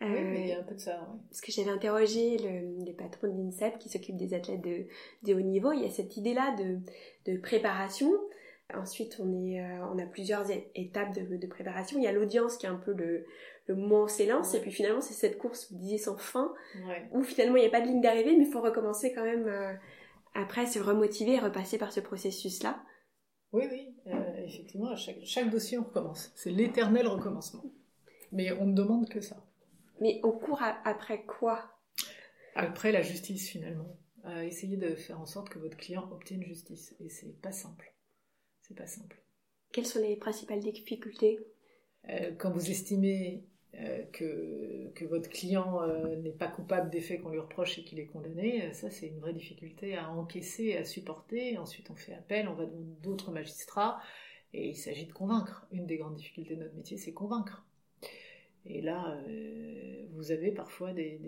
oui, 0.00 0.08
mais 0.08 0.40
il 0.40 0.48
y 0.48 0.52
a 0.52 0.60
un 0.60 0.62
peu 0.62 0.74
de 0.74 0.80
ça. 0.80 1.06
Parce 1.28 1.42
que 1.42 1.52
j'avais 1.52 1.70
interrogé 1.70 2.38
le, 2.38 2.84
les 2.86 2.94
patrons 2.94 3.28
de 3.28 3.36
l'INSEP 3.36 3.78
qui 3.78 3.90
s'occupent 3.90 4.16
des 4.16 4.32
athlètes 4.32 4.62
de, 4.62 4.86
de, 5.24 5.34
haut 5.34 5.42
niveau. 5.42 5.72
Il 5.72 5.82
y 5.82 5.86
a 5.86 5.90
cette 5.90 6.16
idée-là 6.16 6.56
de, 6.56 6.78
de, 7.30 7.38
préparation. 7.38 8.10
Ensuite, 8.72 9.20
on, 9.20 9.30
est, 9.44 9.60
euh, 9.60 9.84
on 9.92 9.98
a 9.98 10.06
plusieurs 10.06 10.46
étapes 10.74 11.14
de, 11.14 11.36
de 11.36 11.46
préparation. 11.46 11.98
Il 11.98 12.04
y 12.04 12.08
a 12.08 12.12
l'audience 12.12 12.56
qui 12.56 12.64
est 12.64 12.70
un 12.70 12.80
peu 12.82 12.94
le, 12.94 13.26
le 13.66 13.74
moment 13.74 14.00
où 14.00 14.04
on 14.04 14.08
s'élance. 14.08 14.54
Et 14.54 14.60
puis 14.60 14.70
finalement, 14.70 15.02
c'est 15.02 15.12
cette 15.12 15.36
course, 15.36 15.70
vous 15.70 15.78
disiez, 15.78 15.98
sans 15.98 16.16
fin, 16.16 16.54
où 17.12 17.22
finalement, 17.22 17.56
il 17.56 17.60
n'y 17.60 17.66
a 17.66 17.70
pas 17.70 17.82
de 17.82 17.88
ligne 17.88 18.00
d'arrivée, 18.00 18.36
mais 18.38 18.44
il 18.44 18.50
faut 18.50 18.62
recommencer 18.62 19.12
quand 19.12 19.24
même 19.24 19.46
euh, 19.48 19.74
après, 20.34 20.64
se 20.64 20.78
remotiver 20.78 21.34
et 21.34 21.40
repasser 21.40 21.76
par 21.76 21.92
ce 21.92 22.00
processus-là. 22.00 22.80
Oui, 23.52 23.64
oui, 23.70 23.89
effectivement, 24.50 24.94
chaque, 24.96 25.24
chaque 25.24 25.50
dossier, 25.50 25.78
on 25.78 25.84
recommence. 25.84 26.32
C'est 26.36 26.50
l'éternel 26.50 27.06
recommencement. 27.06 27.64
Mais 28.32 28.52
on 28.52 28.66
ne 28.66 28.74
demande 28.74 29.08
que 29.08 29.20
ça. 29.20 29.44
Mais 30.00 30.20
au 30.22 30.32
cours 30.32 30.62
après 30.84 31.24
quoi? 31.24 31.64
Après 32.54 32.92
la 32.92 33.02
justice, 33.02 33.48
finalement. 33.48 33.96
Euh, 34.26 34.42
essayez 34.42 34.76
de 34.76 34.94
faire 34.94 35.20
en 35.20 35.26
sorte 35.26 35.48
que 35.48 35.58
votre 35.58 35.76
client 35.76 36.08
obtienne 36.12 36.42
justice. 36.42 36.94
Et 37.00 37.08
c'est 37.08 37.40
pas 37.40 37.52
simple. 37.52 37.92
C'est 38.62 38.76
pas 38.76 38.86
simple. 38.86 39.20
Quelles 39.72 39.86
sont 39.86 40.00
les 40.00 40.16
principales 40.16 40.60
difficultés? 40.60 41.38
Euh, 42.08 42.32
Quand 42.38 42.50
vous 42.50 42.70
estimez 42.70 43.44
euh, 43.74 44.02
que, 44.12 44.90
que, 44.94 45.04
votre 45.04 45.28
client 45.28 45.80
n'est 46.22 46.32
pas 46.32 46.48
coupable 46.48 46.90
des 46.90 47.00
faits 47.00 47.22
qu'on 47.22 47.30
lui 47.30 47.38
reproche 47.38 47.78
et 47.78 47.84
qu'il 47.84 47.98
est 48.00 48.06
condamné, 48.06 48.72
ça 48.74 48.90
c'est 48.90 49.06
une 49.06 49.20
vraie 49.20 49.32
difficulté 49.32 49.96
à 49.96 50.10
encaisser, 50.10 50.76
à 50.76 50.84
supporter. 50.84 51.56
Ensuite 51.58 51.90
on 51.90 51.94
fait 51.94 52.14
appel, 52.14 52.48
on 52.48 52.54
va 52.54 52.66
devant 52.66 52.80
d'autres 53.02 53.30
magistrats 53.30 54.00
et 54.52 54.68
il 54.68 54.76
s'agit 54.76 55.06
de 55.06 55.12
convaincre. 55.12 55.66
Une 55.72 55.86
des 55.86 55.96
grandes 55.96 56.16
difficultés 56.16 56.56
de 56.56 56.62
notre 56.62 56.74
métier 56.74 56.96
c'est 56.96 57.12
convaincre. 57.12 57.66
Et 58.66 58.82
là, 58.82 59.18
vous 60.12 60.32
avez 60.32 60.52
parfois 60.52 60.92
des, 60.92 61.18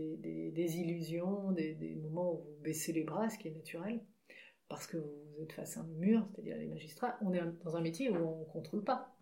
illusions, 0.54 1.52
des, 1.52 1.98
moments 2.02 2.34
où 2.34 2.36
vous 2.42 2.62
baissez 2.62 2.92
les 2.92 3.04
bras, 3.04 3.30
ce 3.30 3.38
qui 3.38 3.48
est 3.48 3.52
naturel, 3.52 4.00
parce 4.68 4.86
que 4.86 4.98
vous 4.98 5.42
êtes 5.42 5.52
face 5.52 5.76
à 5.76 5.80
un 5.80 5.86
mur, 5.86 6.26
c'est-à-dire 6.32 6.56
les 6.58 6.66
magistrats. 6.66 7.16
On 7.22 7.32
est 7.32 7.40
dans 7.64 7.76
un 7.76 7.80
métier 7.80 8.10
où 8.10 8.16
on 8.16 8.40
ne 8.40 8.44
contrôle 8.44 8.84
pas. 8.84 9.16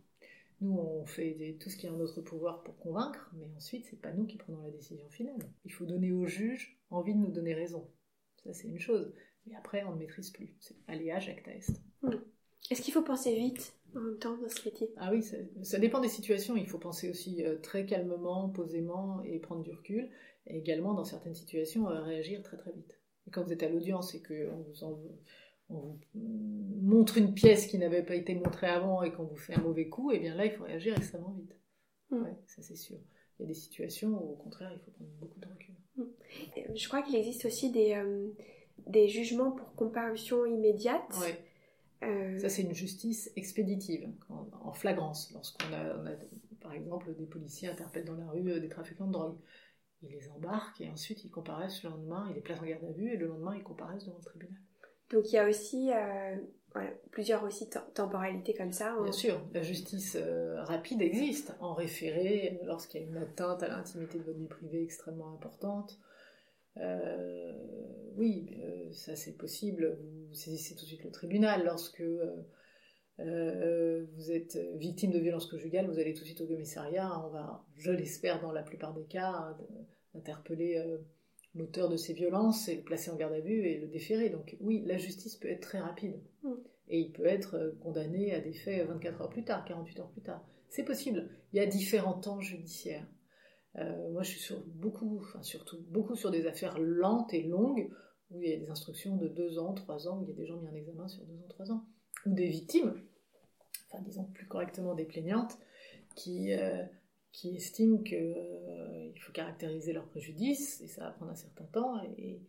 Nous, 0.60 0.72
on 0.72 1.06
fait 1.06 1.56
tout 1.58 1.70
ce 1.70 1.76
qui 1.76 1.86
est 1.86 1.90
en 1.90 1.96
notre 1.96 2.20
pouvoir 2.20 2.62
pour 2.62 2.76
convaincre, 2.78 3.30
mais 3.34 3.46
ensuite, 3.56 3.86
c'est 3.88 4.00
pas 4.00 4.12
nous 4.12 4.26
qui 4.26 4.36
prenons 4.36 4.62
la 4.62 4.70
décision 4.70 5.08
finale. 5.08 5.48
Il 5.64 5.72
faut 5.72 5.86
donner 5.86 6.12
au 6.12 6.26
juge 6.26 6.78
envie 6.90 7.14
de 7.14 7.18
nous 7.18 7.30
donner 7.30 7.54
raison. 7.54 7.88
Ça, 8.44 8.52
c'est 8.52 8.68
une 8.68 8.78
chose. 8.78 9.14
Mais 9.46 9.54
après, 9.56 9.84
on 9.84 9.92
ne 9.92 9.98
maîtrise 9.98 10.30
plus. 10.30 10.54
C'est 10.60 10.76
aléa, 10.86 11.18
jacta 11.18 11.50
est. 11.52 11.80
Hmm. 12.02 12.10
Est-ce 12.70 12.82
qu'il 12.82 12.94
faut 12.94 13.02
penser 13.02 13.34
vite 13.34 13.74
en 13.96 14.00
même 14.00 14.18
temps 14.18 14.36
dans 14.36 14.48
ce 14.48 14.64
métier? 14.64 14.88
Ah 14.96 15.10
oui, 15.12 15.22
ça, 15.62 15.78
dépend 15.78 16.00
des 16.00 16.08
situations. 16.08 16.56
Il 16.56 16.68
faut 16.68 16.78
penser 16.78 17.10
aussi 17.10 17.44
euh, 17.44 17.58
très 17.58 17.84
calmement, 17.84 18.48
posément 18.48 19.22
et 19.24 19.38
prendre 19.38 19.62
du 19.62 19.72
recul. 19.72 20.08
Et 20.46 20.58
également, 20.58 20.94
dans 20.94 21.04
certaines 21.04 21.34
situations, 21.34 21.90
euh, 21.90 22.02
réagir 22.02 22.42
très 22.42 22.56
très 22.56 22.72
vite. 22.72 22.98
Et 23.26 23.30
quand 23.30 23.42
vous 23.42 23.52
êtes 23.52 23.62
à 23.62 23.68
l'audience 23.68 24.14
et 24.14 24.22
qu'on 24.22 24.62
vous 24.62 24.84
en 24.84 24.98
on 25.72 25.96
vous 26.14 26.80
montre 26.82 27.16
une 27.16 27.32
pièce 27.32 27.66
qui 27.66 27.78
n'avait 27.78 28.02
pas 28.02 28.16
été 28.16 28.34
montrée 28.34 28.66
avant 28.66 29.02
et 29.02 29.12
qu'on 29.12 29.24
vous 29.24 29.36
fait 29.36 29.54
un 29.54 29.60
mauvais 29.60 29.88
coup, 29.88 30.10
et 30.10 30.16
eh 30.16 30.18
bien 30.18 30.34
là, 30.34 30.44
il 30.44 30.50
faut 30.50 30.64
réagir 30.64 30.96
extrêmement 30.96 31.32
vite. 31.38 31.56
Mm. 32.10 32.24
ça 32.46 32.62
c'est 32.62 32.76
sûr. 32.76 32.96
Il 33.38 33.42
y 33.42 33.44
a 33.44 33.48
des 33.48 33.54
situations 33.54 34.08
où, 34.08 34.32
au 34.32 34.36
contraire, 34.36 34.72
il 34.74 34.80
faut 34.80 34.90
prendre 34.90 35.10
beaucoup 35.20 35.38
de 35.38 35.46
recul. 35.46 35.74
Mm. 35.96 36.76
Je 36.76 36.88
crois 36.88 37.02
qu'il 37.02 37.14
existe 37.14 37.44
aussi 37.44 37.70
des, 37.70 37.94
euh, 37.94 38.28
des 38.86 39.08
jugements 39.08 39.52
pour 39.52 39.74
comparution 39.74 40.44
immédiate. 40.44 41.14
Ouais. 41.20 41.38
Euh, 42.02 42.38
ça, 42.38 42.48
c'est 42.48 42.62
une 42.62 42.74
justice 42.74 43.30
expéditive, 43.36 44.08
en, 44.28 44.72
flagrance. 44.72 45.30
Lorsqu'on 45.32 45.72
a, 45.72 45.94
par 46.60 46.72
exemple, 46.72 47.14
des 47.14 47.26
policiers 47.26 47.68
interpellent 47.68 48.04
dans 48.04 48.16
la 48.16 48.28
rue 48.30 48.50
euh, 48.50 48.60
des 48.60 48.68
trafiquants 48.68 49.06
de 49.06 49.12
drogue. 49.12 49.38
Ils 50.02 50.10
les 50.10 50.30
embarquent 50.30 50.80
et 50.80 50.88
ensuite 50.88 51.24
ils 51.24 51.30
comparaissent 51.30 51.82
le 51.82 51.90
lendemain, 51.90 52.26
ils 52.30 52.36
les 52.36 52.40
placent 52.40 52.60
en 52.60 52.64
garde 52.64 52.84
à 52.84 52.92
vue 52.92 53.12
et 53.12 53.16
le 53.18 53.26
lendemain 53.26 53.54
ils 53.54 53.62
comparaissent 53.62 54.06
devant 54.06 54.16
le 54.16 54.24
tribunal. 54.24 54.56
Donc 55.10 55.30
il 55.30 55.34
y 55.34 55.38
a 55.38 55.46
aussi 55.46 55.90
euh, 55.92 56.36
plusieurs 57.10 57.42
aussi 57.42 57.68
temporalités 57.94 58.54
comme 58.54 58.72
ça. 58.72 58.92
Hein. 58.92 59.02
Bien 59.02 59.12
sûr, 59.12 59.40
la 59.52 59.62
justice 59.62 60.16
euh, 60.18 60.62
rapide 60.64 61.02
existe 61.02 61.54
en 61.60 61.74
référé 61.74 62.60
lorsqu'il 62.64 63.00
y 63.00 63.04
a 63.04 63.06
une 63.06 63.16
atteinte 63.16 63.62
à 63.62 63.68
l'intimité 63.68 64.18
de 64.18 64.24
votre 64.24 64.38
vie 64.38 64.46
privée 64.46 64.82
extrêmement 64.82 65.34
importante. 65.34 65.98
Euh, 66.76 67.52
oui, 68.16 68.60
ça 68.92 69.16
c'est 69.16 69.36
possible. 69.36 69.98
Vous 70.28 70.34
saisissez 70.34 70.74
tout 70.74 70.82
de 70.82 70.86
suite 70.86 71.04
le 71.04 71.10
tribunal 71.10 71.64
lorsque 71.64 72.02
vous 73.18 74.30
êtes 74.30 74.58
victime 74.76 75.10
de 75.10 75.18
violence 75.18 75.46
conjugale, 75.46 75.86
vous 75.86 75.98
allez 75.98 76.14
tout 76.14 76.20
de 76.20 76.26
suite 76.26 76.40
au 76.40 76.46
commissariat. 76.46 77.10
On 77.24 77.30
va, 77.30 77.64
je 77.76 77.90
l'espère, 77.90 78.40
dans 78.40 78.52
la 78.52 78.62
plupart 78.62 78.94
des 78.94 79.04
cas, 79.04 79.56
interpeller 80.14 80.82
l'auteur 81.54 81.88
de 81.88 81.96
ces 81.96 82.12
violences 82.12 82.68
et 82.68 82.76
le 82.76 82.82
placer 82.82 83.10
en 83.10 83.16
garde 83.16 83.32
à 83.32 83.40
vue 83.40 83.66
et 83.66 83.78
le 83.78 83.88
déférer. 83.88 84.30
Donc 84.30 84.56
oui, 84.60 84.82
la 84.86 84.98
justice 84.98 85.36
peut 85.36 85.48
être 85.48 85.62
très 85.62 85.80
rapide. 85.80 86.20
Mm. 86.42 86.52
Et 86.88 86.98
il 87.00 87.12
peut 87.12 87.26
être 87.26 87.54
euh, 87.54 87.70
condamné 87.80 88.34
à 88.34 88.40
des 88.40 88.52
faits 88.52 88.86
24 88.86 89.20
heures 89.22 89.30
plus 89.30 89.44
tard, 89.44 89.64
48 89.64 90.00
heures 90.00 90.10
plus 90.10 90.22
tard. 90.22 90.44
C'est 90.68 90.84
possible. 90.84 91.28
Il 91.52 91.56
y 91.56 91.60
a 91.60 91.66
différents 91.66 92.18
temps 92.18 92.40
judiciaires. 92.40 93.06
Euh, 93.76 94.10
moi, 94.10 94.22
je 94.22 94.30
suis 94.30 94.40
sur 94.40 94.60
beaucoup, 94.66 95.18
enfin 95.20 95.42
surtout 95.42 95.78
beaucoup 95.88 96.16
sur 96.16 96.30
des 96.30 96.46
affaires 96.46 96.78
lentes 96.78 97.32
et 97.32 97.42
longues, 97.42 97.90
où 98.30 98.40
il 98.42 98.48
y 98.48 98.52
a 98.52 98.56
des 98.56 98.70
instructions 98.70 99.16
de 99.16 99.28
2 99.28 99.58
ans, 99.58 99.74
3 99.74 100.08
ans, 100.08 100.18
où 100.18 100.24
il 100.24 100.28
y 100.28 100.32
a 100.32 100.36
des 100.36 100.46
gens 100.46 100.56
mis 100.56 100.68
en 100.68 100.74
examen 100.74 101.08
sur 101.08 101.24
2 101.24 101.34
ans, 101.34 101.48
3 101.48 101.72
ans. 101.72 101.84
Ou 102.26 102.34
des 102.34 102.48
victimes, 102.48 103.00
enfin 103.88 104.02
disons 104.02 104.24
plus 104.24 104.46
correctement 104.46 104.94
des 104.94 105.04
plaignantes, 105.04 105.58
qui... 106.14 106.52
Euh, 106.52 106.84
qui 107.32 107.56
estiment 107.56 107.98
qu'il 107.98 108.16
euh, 108.18 109.12
faut 109.20 109.32
caractériser 109.32 109.92
leur 109.92 110.06
préjudice, 110.08 110.80
et 110.80 110.88
ça 110.88 111.04
va 111.04 111.10
prendre 111.12 111.32
un 111.32 111.36
certain 111.36 111.64
temps, 111.64 112.02
et, 112.16 112.40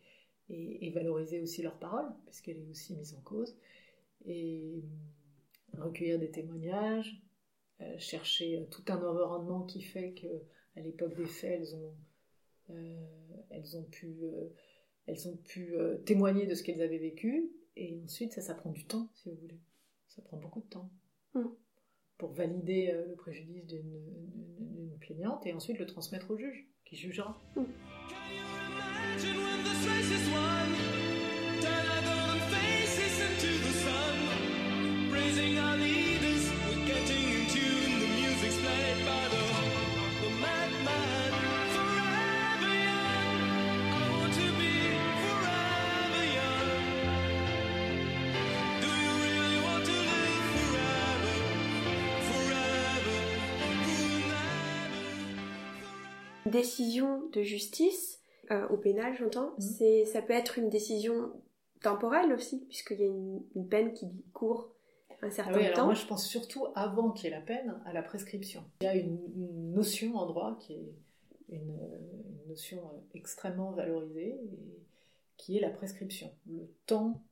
valoriser 0.93 1.39
aussi 1.39 1.62
leur 1.62 1.79
parole, 1.79 2.05
puisqu'elle 2.25 2.57
est 2.57 2.69
aussi 2.69 2.93
mise 2.93 3.13
en 3.13 3.21
cause, 3.21 3.55
et 4.25 4.84
recueillir 5.77 6.19
des 6.19 6.29
témoignages, 6.29 7.21
euh, 7.79 7.97
chercher 7.97 8.67
tout 8.69 8.84
un 8.89 9.01
environnement 9.01 9.62
qui 9.62 9.81
fait 9.81 10.13
qu'à 10.73 10.81
l'époque 10.81 11.15
des 11.15 11.25
faits, 11.25 11.62
elles 11.62 11.75
ont, 11.75 11.95
euh, 12.71 13.05
elles 13.49 13.77
ont 13.77 13.84
pu, 13.84 14.21
elles 15.07 15.27
ont 15.27 15.38
pu 15.38 15.73
témoigner 16.05 16.45
de 16.47 16.55
ce 16.55 16.63
qu'elles 16.63 16.81
avaient 16.81 16.97
vécu, 16.97 17.51
et 17.75 17.99
ensuite 18.03 18.34
ça, 18.34 18.41
ça 18.41 18.55
prend 18.55 18.71
du 18.71 18.86
temps, 18.86 19.10
si 19.15 19.29
vous 19.29 19.36
voulez. 19.36 19.60
Ça 20.10 20.21
prend 20.21 20.38
beaucoup 20.38 20.62
de 20.62 20.67
temps. 20.67 20.91
Mmh 21.34 21.47
pour 22.21 22.34
valider 22.34 22.91
euh, 22.93 23.07
le 23.07 23.15
préjudice 23.15 23.65
d'une 23.65 24.95
plaignante 24.99 25.47
et 25.47 25.53
ensuite 25.53 25.79
le 25.79 25.88
transmettre 25.88 26.29
au 26.29 26.38
juge 26.38 26.67
qui 26.86 26.95
jugera. 26.95 27.41
Mm. 27.55 27.63
Décision 56.51 57.27
de 57.29 57.41
justice, 57.41 58.21
euh, 58.51 58.67
au 58.69 58.77
pénal 58.77 59.15
j'entends, 59.17 59.51
mhm. 59.51 59.61
c'est 59.61 60.05
ça 60.05 60.21
peut 60.21 60.33
être 60.33 60.57
une 60.57 60.69
décision 60.69 61.31
temporelle 61.81 62.31
aussi, 62.33 62.65
puisqu'il 62.65 62.99
y 62.99 63.03
a 63.03 63.07
une, 63.07 63.67
peine 63.69 63.93
qui 63.93 64.07
court 64.33 64.71
un 65.23 65.29
certain 65.29 65.53
ah 65.53 65.57
oui, 65.57 65.65
alors 65.65 65.85
Moi 65.85 65.93
je 65.93 66.05
pense 66.05 66.27
surtout 66.27 66.67
avant 66.75 67.11
qu'il 67.11 67.29
y 67.29 67.33
ait 67.33 67.35
la 67.35 67.41
peine, 67.41 67.79
à 67.85 67.93
la 67.93 68.01
prescription. 68.01 68.63
Il 68.81 68.85
y 68.85 68.87
a 68.87 68.95
une, 68.95 69.19
notion 69.71 70.15
en 70.15 70.25
droit 70.25 70.57
qui 70.59 70.73
est 70.73 70.93
une, 71.49 71.77
notion 72.47 72.79
euh, 72.79 72.99
extrêmement 73.13 73.71
valorisée, 73.71 74.37
qui 75.37 75.57
est 75.57 75.61
la 75.61 75.69
prescription. 75.69 76.31
Le 76.47 76.67
temps 76.85 77.23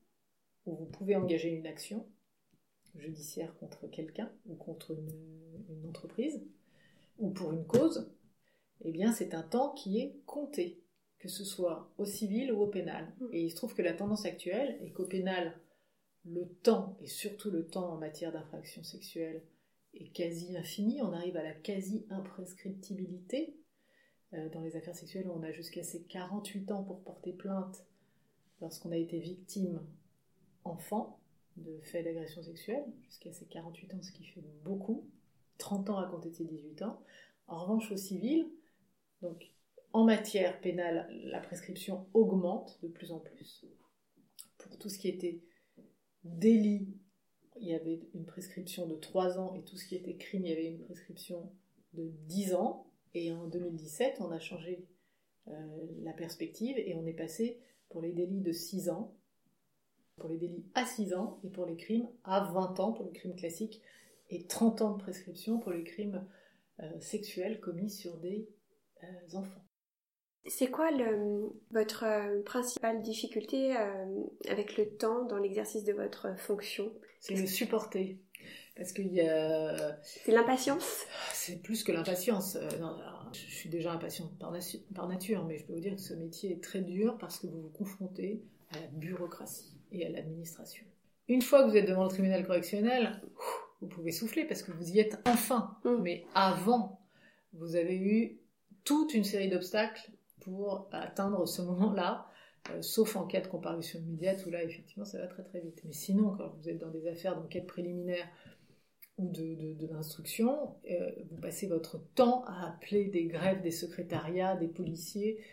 où 0.66 0.76
vous 0.76 0.86
pouvez 0.86 1.16
engager 1.16 1.50
une 1.50 1.68
action 1.68 2.08
judiciaire 2.96 3.56
contre 3.60 3.88
quelqu'un 3.88 4.32
ou 4.48 4.56
contre 4.56 4.92
une 4.92 5.88
entreprise 5.88 6.42
ou 7.20 7.30
pour 7.30 7.52
une 7.52 7.66
cause, 7.66 8.10
eh 8.82 8.92
bien 8.92 9.12
c'est 9.12 9.34
un 9.34 9.44
temps 9.44 9.74
qui 9.74 10.00
est 10.00 10.16
compté, 10.26 10.82
que 11.20 11.28
ce 11.28 11.44
soit 11.44 11.92
au 11.98 12.06
civil 12.06 12.52
ou 12.52 12.62
au 12.62 12.68
pénal. 12.68 13.14
Mm. 13.20 13.28
Et 13.34 13.44
il 13.44 13.52
se 13.52 13.56
trouve 13.56 13.74
que 13.74 13.82
la 13.82 13.94
tendance 13.94 14.26
actuelle 14.26 14.78
est 14.82 14.92
qu'au 14.92 15.06
pénal, 15.06 15.54
le 16.26 16.48
temps, 16.64 16.98
et 17.02 17.08
surtout 17.08 17.52
le 17.52 17.66
temps 17.66 17.92
en 17.92 17.98
matière 17.98 18.32
d'infraction 18.32 18.84
sexuelle, 18.84 19.44
est 19.94 20.10
quasi 20.10 20.56
infini. 20.56 21.02
On 21.02 21.14
arrive 21.14 21.38
à 21.38 21.44
la 21.44 21.54
quasi-imprescriptibilité. 21.54 23.56
Euh, 24.34 24.50
dans 24.50 24.62
les 24.62 24.76
affaires 24.76 24.96
sexuelles, 24.96 25.30
on 25.34 25.42
a 25.42 25.52
jusqu'à 25.52 25.84
ces 25.84 26.04
48 26.04 26.72
ans 26.72 26.84
pour 26.84 27.04
porter 27.04 27.34
plainte 27.34 27.84
lorsqu'on 28.62 28.92
a 28.92 28.98
été 28.98 29.20
victime 29.20 29.82
enfant 30.64 31.20
de 31.58 31.80
faits 31.82 32.06
d'agression 32.06 32.44
sexuelle, 32.44 32.86
jusqu'à 33.08 33.32
ces 33.32 33.46
48 33.46 33.94
ans, 33.96 34.02
ce 34.02 34.12
qui 34.12 34.26
fait 34.26 34.44
beaucoup. 34.64 35.10
30 35.58 35.90
ans 35.90 35.98
à 35.98 36.08
compter 36.08 36.30
de 36.30 36.36
ses 36.36 36.46
18 36.46 36.84
ans. 36.84 37.02
En 37.48 37.64
revanche, 37.64 37.92
au 37.92 37.98
civil, 37.98 38.48
donc, 39.22 39.52
en 39.92 40.06
matière 40.06 40.60
pénale, 40.62 41.08
la 41.26 41.40
prescription 41.40 42.08
augmente 42.14 42.80
de 42.82 42.88
plus 42.88 43.12
en 43.12 43.20
plus. 43.20 43.66
Pour 44.58 44.78
tout 44.78 44.90
ce 44.90 45.00
qui 45.00 45.08
était 45.08 45.42
délit, 46.24 46.88
il 47.60 47.68
y 47.68 47.74
avait 47.74 48.00
une 48.14 48.26
prescription 48.26 48.88
de 48.88 48.96
3 48.96 49.40
ans 49.40 49.54
et 49.56 49.64
tout 49.64 49.78
ce 49.78 49.86
qui 49.86 49.96
était 49.96 50.16
crime, 50.16 50.46
il 50.46 50.50
y 50.50 50.54
avait 50.54 50.68
une 50.68 50.80
prescription 50.80 51.52
de 51.94 52.12
10 52.28 52.54
ans. 52.54 52.86
Et 53.14 53.32
en 53.34 53.48
2017, 53.48 54.18
on 54.22 54.32
a 54.32 54.40
changé 54.40 54.86
euh, 55.48 55.88
la 56.04 56.14
perspective 56.14 56.78
et 56.78 56.96
on 56.96 57.06
est 57.06 57.14
passé 57.14 57.60
pour 57.90 58.02
les 58.02 58.12
délits 58.12 58.42
de 58.42 58.52
6 58.52 58.90
ans, 58.90 59.16
pour 60.18 60.30
les 60.30 60.38
délits 60.38 60.66
à 60.76 60.86
6 60.86 61.16
ans 61.16 61.40
et 61.44 61.50
pour 61.50 61.66
les 61.66 61.76
crimes 61.76 62.08
à 62.24 62.52
20 62.52 62.80
ans, 62.80 62.94
pour 62.94 63.06
les 63.06 63.12
crimes 63.12 63.36
classiques, 63.36 63.82
et 64.30 64.46
30 64.46 64.82
ans 64.84 64.92
de 64.92 65.02
prescription 65.02 65.58
pour 65.58 65.72
les 65.72 65.84
crimes 65.84 66.24
euh, 66.82 67.00
sexuels 67.00 67.60
commis 67.60 67.90
sur 67.90 68.18
des 68.18 68.48
enfants. 69.34 69.64
C'est 70.46 70.70
quoi 70.70 70.92
le, 70.92 71.52
votre 71.72 72.06
euh, 72.06 72.42
principale 72.44 73.02
difficulté 73.02 73.76
euh, 73.76 74.06
avec 74.50 74.78
le 74.78 74.90
temps 74.90 75.26
dans 75.26 75.38
l'exercice 75.38 75.84
de 75.84 75.94
votre 75.94 76.38
fonction? 76.38 76.92
C'est 77.20 77.36
le 77.36 77.46
supporter. 77.46 78.20
Parce 78.76 78.94
qu'il 78.94 79.14
y 79.14 79.22
a. 79.22 80.00
C'est 80.04 80.32
l'impatience? 80.32 81.06
C'est 81.34 81.62
plus 81.62 81.84
que 81.84 81.92
l'impatience. 81.92 82.56
Euh, 82.56 82.70
je 83.34 83.40
suis 83.40 83.70
déjà 83.70 83.92
impatiente 83.92 84.38
par, 84.40 84.54
par, 84.96 85.08
nature, 85.08 85.46
mais 85.46 85.58
je 85.58 85.66
peux 85.66 85.74
vous 85.74 85.82
dire 85.82 85.96
que 85.96 86.02
ce 86.02 86.14
métier 86.14 86.54
est 86.54 86.64
très 86.64 86.82
dur 86.82 87.18
parce 87.18 87.40
que 87.40 87.48
vous 87.48 87.62
vous 87.64 87.70
confrontez 87.70 88.42
à 88.72 88.80
la 88.80 88.88
bureaucratie 88.88 89.78
et 89.92 90.06
à 90.06 90.10
l'administration. 90.10 90.86
Une 91.28 91.42
fois 91.42 91.64
que 91.64 91.70
vous 91.70 91.76
êtes 91.76 91.88
devant 91.88 92.04
le 92.04 92.10
tribunal 92.10 92.46
correctionnel, 92.48 93.22
vous 93.82 93.88
pouvez 93.88 94.12
souffler 94.12 94.46
parce 94.46 94.64
que 94.64 94.72
vous 94.72 94.90
y 94.90 95.00
êtes 95.00 95.20
enfin. 95.26 95.78
Mm. 95.84 96.02
Mais 96.02 96.26
avant, 96.34 97.02
vous 97.54 97.76
avez 97.76 97.98
eu 97.98 98.40
toute 98.84 99.14
une 99.14 99.24
série 99.24 99.50
d'obstacles 99.50 100.12
pour 100.42 100.88
atteindre 100.92 101.48
ce 101.48 101.62
moment-là, 101.62 102.30
euh, 102.72 102.82
sauf 102.82 103.16
en 103.16 103.26
cas 103.26 103.42
de 103.42 103.48
comparution 103.48 104.00
immédiate 104.00 104.46
où 104.46 104.50
là, 104.50 104.64
effectivement, 104.64 105.06
ça 105.06 105.20
va 105.20 105.28
très 105.28 105.44
très 105.44 105.60
vite. 105.60 105.82
Mais 105.86 105.94
sinon, 105.94 106.36
quand 106.38 106.54
vous 106.58 106.70
êtes 106.70 106.78
dans 106.78 106.90
des 106.90 107.08
affaires 107.08 107.36
d'enquête 107.36 107.68
préliminaire 107.68 108.28
ou 109.18 109.30
de, 109.30 109.74
de, 109.74 109.88
l'instruction, 109.88 110.76
euh, 110.90 111.12
vous 111.30 111.38
passez 111.38 111.68
votre 111.68 112.00
temps 112.16 112.44
à 112.46 112.70
appeler 112.70 113.06
des 113.06 113.26
grèves 113.26 113.62
des 113.62 113.72
secrétariats, 113.72 114.56
des 114.56 114.68
policiers, 114.68 115.44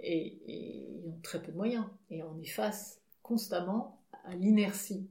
et, 0.00 0.40
ils 0.46 1.08
ont 1.08 1.20
très 1.22 1.40
peu 1.40 1.52
de 1.52 1.56
moyens. 1.56 1.84
Et 2.10 2.22
on 2.22 2.38
est 2.38 2.46
face 2.46 3.00
constamment 3.22 4.02
à 4.24 4.34
l'inertie. 4.34 5.08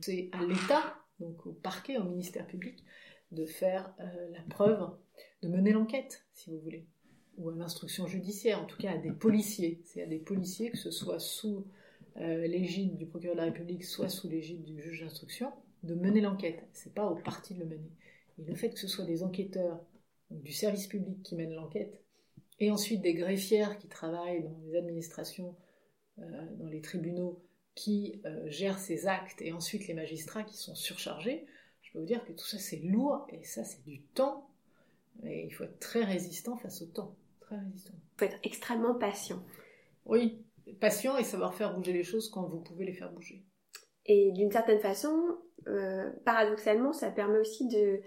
C'est 0.00 0.30
à 0.32 0.42
l'État, 0.44 0.96
donc 1.18 1.46
au 1.46 1.52
parquet, 1.52 1.98
au 1.98 2.04
ministère 2.04 2.46
public, 2.46 2.84
de 3.32 3.46
faire 3.46 3.94
euh, 4.00 4.30
la 4.30 4.40
preuve, 4.48 4.88
de 5.44 5.48
mener 5.48 5.72
l'enquête, 5.72 6.24
si 6.32 6.50
vous 6.50 6.58
voulez, 6.60 6.86
ou 7.36 7.50
à 7.50 7.54
l'instruction 7.54 8.06
judiciaire, 8.06 8.60
en 8.60 8.66
tout 8.66 8.78
cas 8.78 8.92
à 8.92 8.98
des 8.98 9.12
policiers. 9.12 9.80
C'est 9.84 10.02
à 10.02 10.06
des 10.06 10.18
policiers, 10.18 10.70
que 10.70 10.78
ce 10.78 10.90
soit 10.90 11.18
sous 11.18 11.66
euh, 12.16 12.46
l'égide 12.46 12.96
du 12.96 13.06
procureur 13.06 13.36
de 13.36 13.40
la 13.40 13.46
République, 13.46 13.84
soit 13.84 14.08
sous 14.08 14.28
l'égide 14.28 14.62
du 14.62 14.80
juge 14.80 15.00
d'instruction, 15.00 15.52
de 15.82 15.94
mener 15.94 16.20
l'enquête. 16.20 16.64
C'est 16.72 16.94
pas 16.94 17.06
au 17.06 17.16
parti 17.16 17.54
de 17.54 17.60
le 17.60 17.66
mener. 17.66 17.90
Et 18.38 18.44
le 18.44 18.54
fait 18.54 18.70
que 18.70 18.78
ce 18.78 18.88
soit 18.88 19.04
des 19.04 19.22
enquêteurs 19.22 19.80
du 20.30 20.52
service 20.52 20.86
public 20.86 21.22
qui 21.22 21.36
mènent 21.36 21.54
l'enquête, 21.54 22.00
et 22.60 22.70
ensuite 22.70 23.02
des 23.02 23.14
greffières 23.14 23.78
qui 23.78 23.88
travaillent 23.88 24.42
dans 24.42 24.58
les 24.64 24.76
administrations, 24.76 25.56
euh, 26.18 26.56
dans 26.56 26.66
les 26.66 26.80
tribunaux, 26.80 27.42
qui 27.74 28.20
euh, 28.24 28.48
gèrent 28.48 28.78
ces 28.78 29.06
actes, 29.06 29.42
et 29.42 29.52
ensuite 29.52 29.88
les 29.88 29.94
magistrats 29.94 30.44
qui 30.44 30.56
sont 30.56 30.76
surchargés, 30.76 31.46
je 31.82 31.92
peux 31.92 31.98
vous 31.98 32.06
dire 32.06 32.24
que 32.24 32.32
tout 32.32 32.46
ça 32.46 32.58
c'est 32.58 32.78
lourd, 32.78 33.26
et 33.30 33.42
ça 33.42 33.64
c'est 33.64 33.84
du 33.84 34.02
temps, 34.02 34.48
et 35.24 35.44
il 35.46 35.50
faut 35.50 35.64
être 35.64 35.78
très 35.78 36.04
résistant 36.04 36.56
face 36.56 36.82
au 36.82 36.86
temps. 36.86 37.14
Très 37.40 37.56
résistant. 37.56 37.94
Il 37.94 38.18
faut 38.18 38.24
être 38.24 38.38
extrêmement 38.42 38.94
patient. 38.94 39.42
Oui, 40.06 40.44
patient 40.80 41.16
et 41.16 41.24
savoir 41.24 41.54
faire 41.54 41.74
bouger 41.74 41.92
les 41.92 42.02
choses 42.02 42.30
quand 42.30 42.46
vous 42.46 42.60
pouvez 42.60 42.84
les 42.84 42.92
faire 42.92 43.12
bouger. 43.12 43.44
Et 44.06 44.32
d'une 44.32 44.50
certaine 44.50 44.80
façon, 44.80 45.38
euh, 45.68 46.10
paradoxalement, 46.24 46.92
ça 46.92 47.10
permet 47.10 47.38
aussi 47.38 47.68
de, 47.68 48.00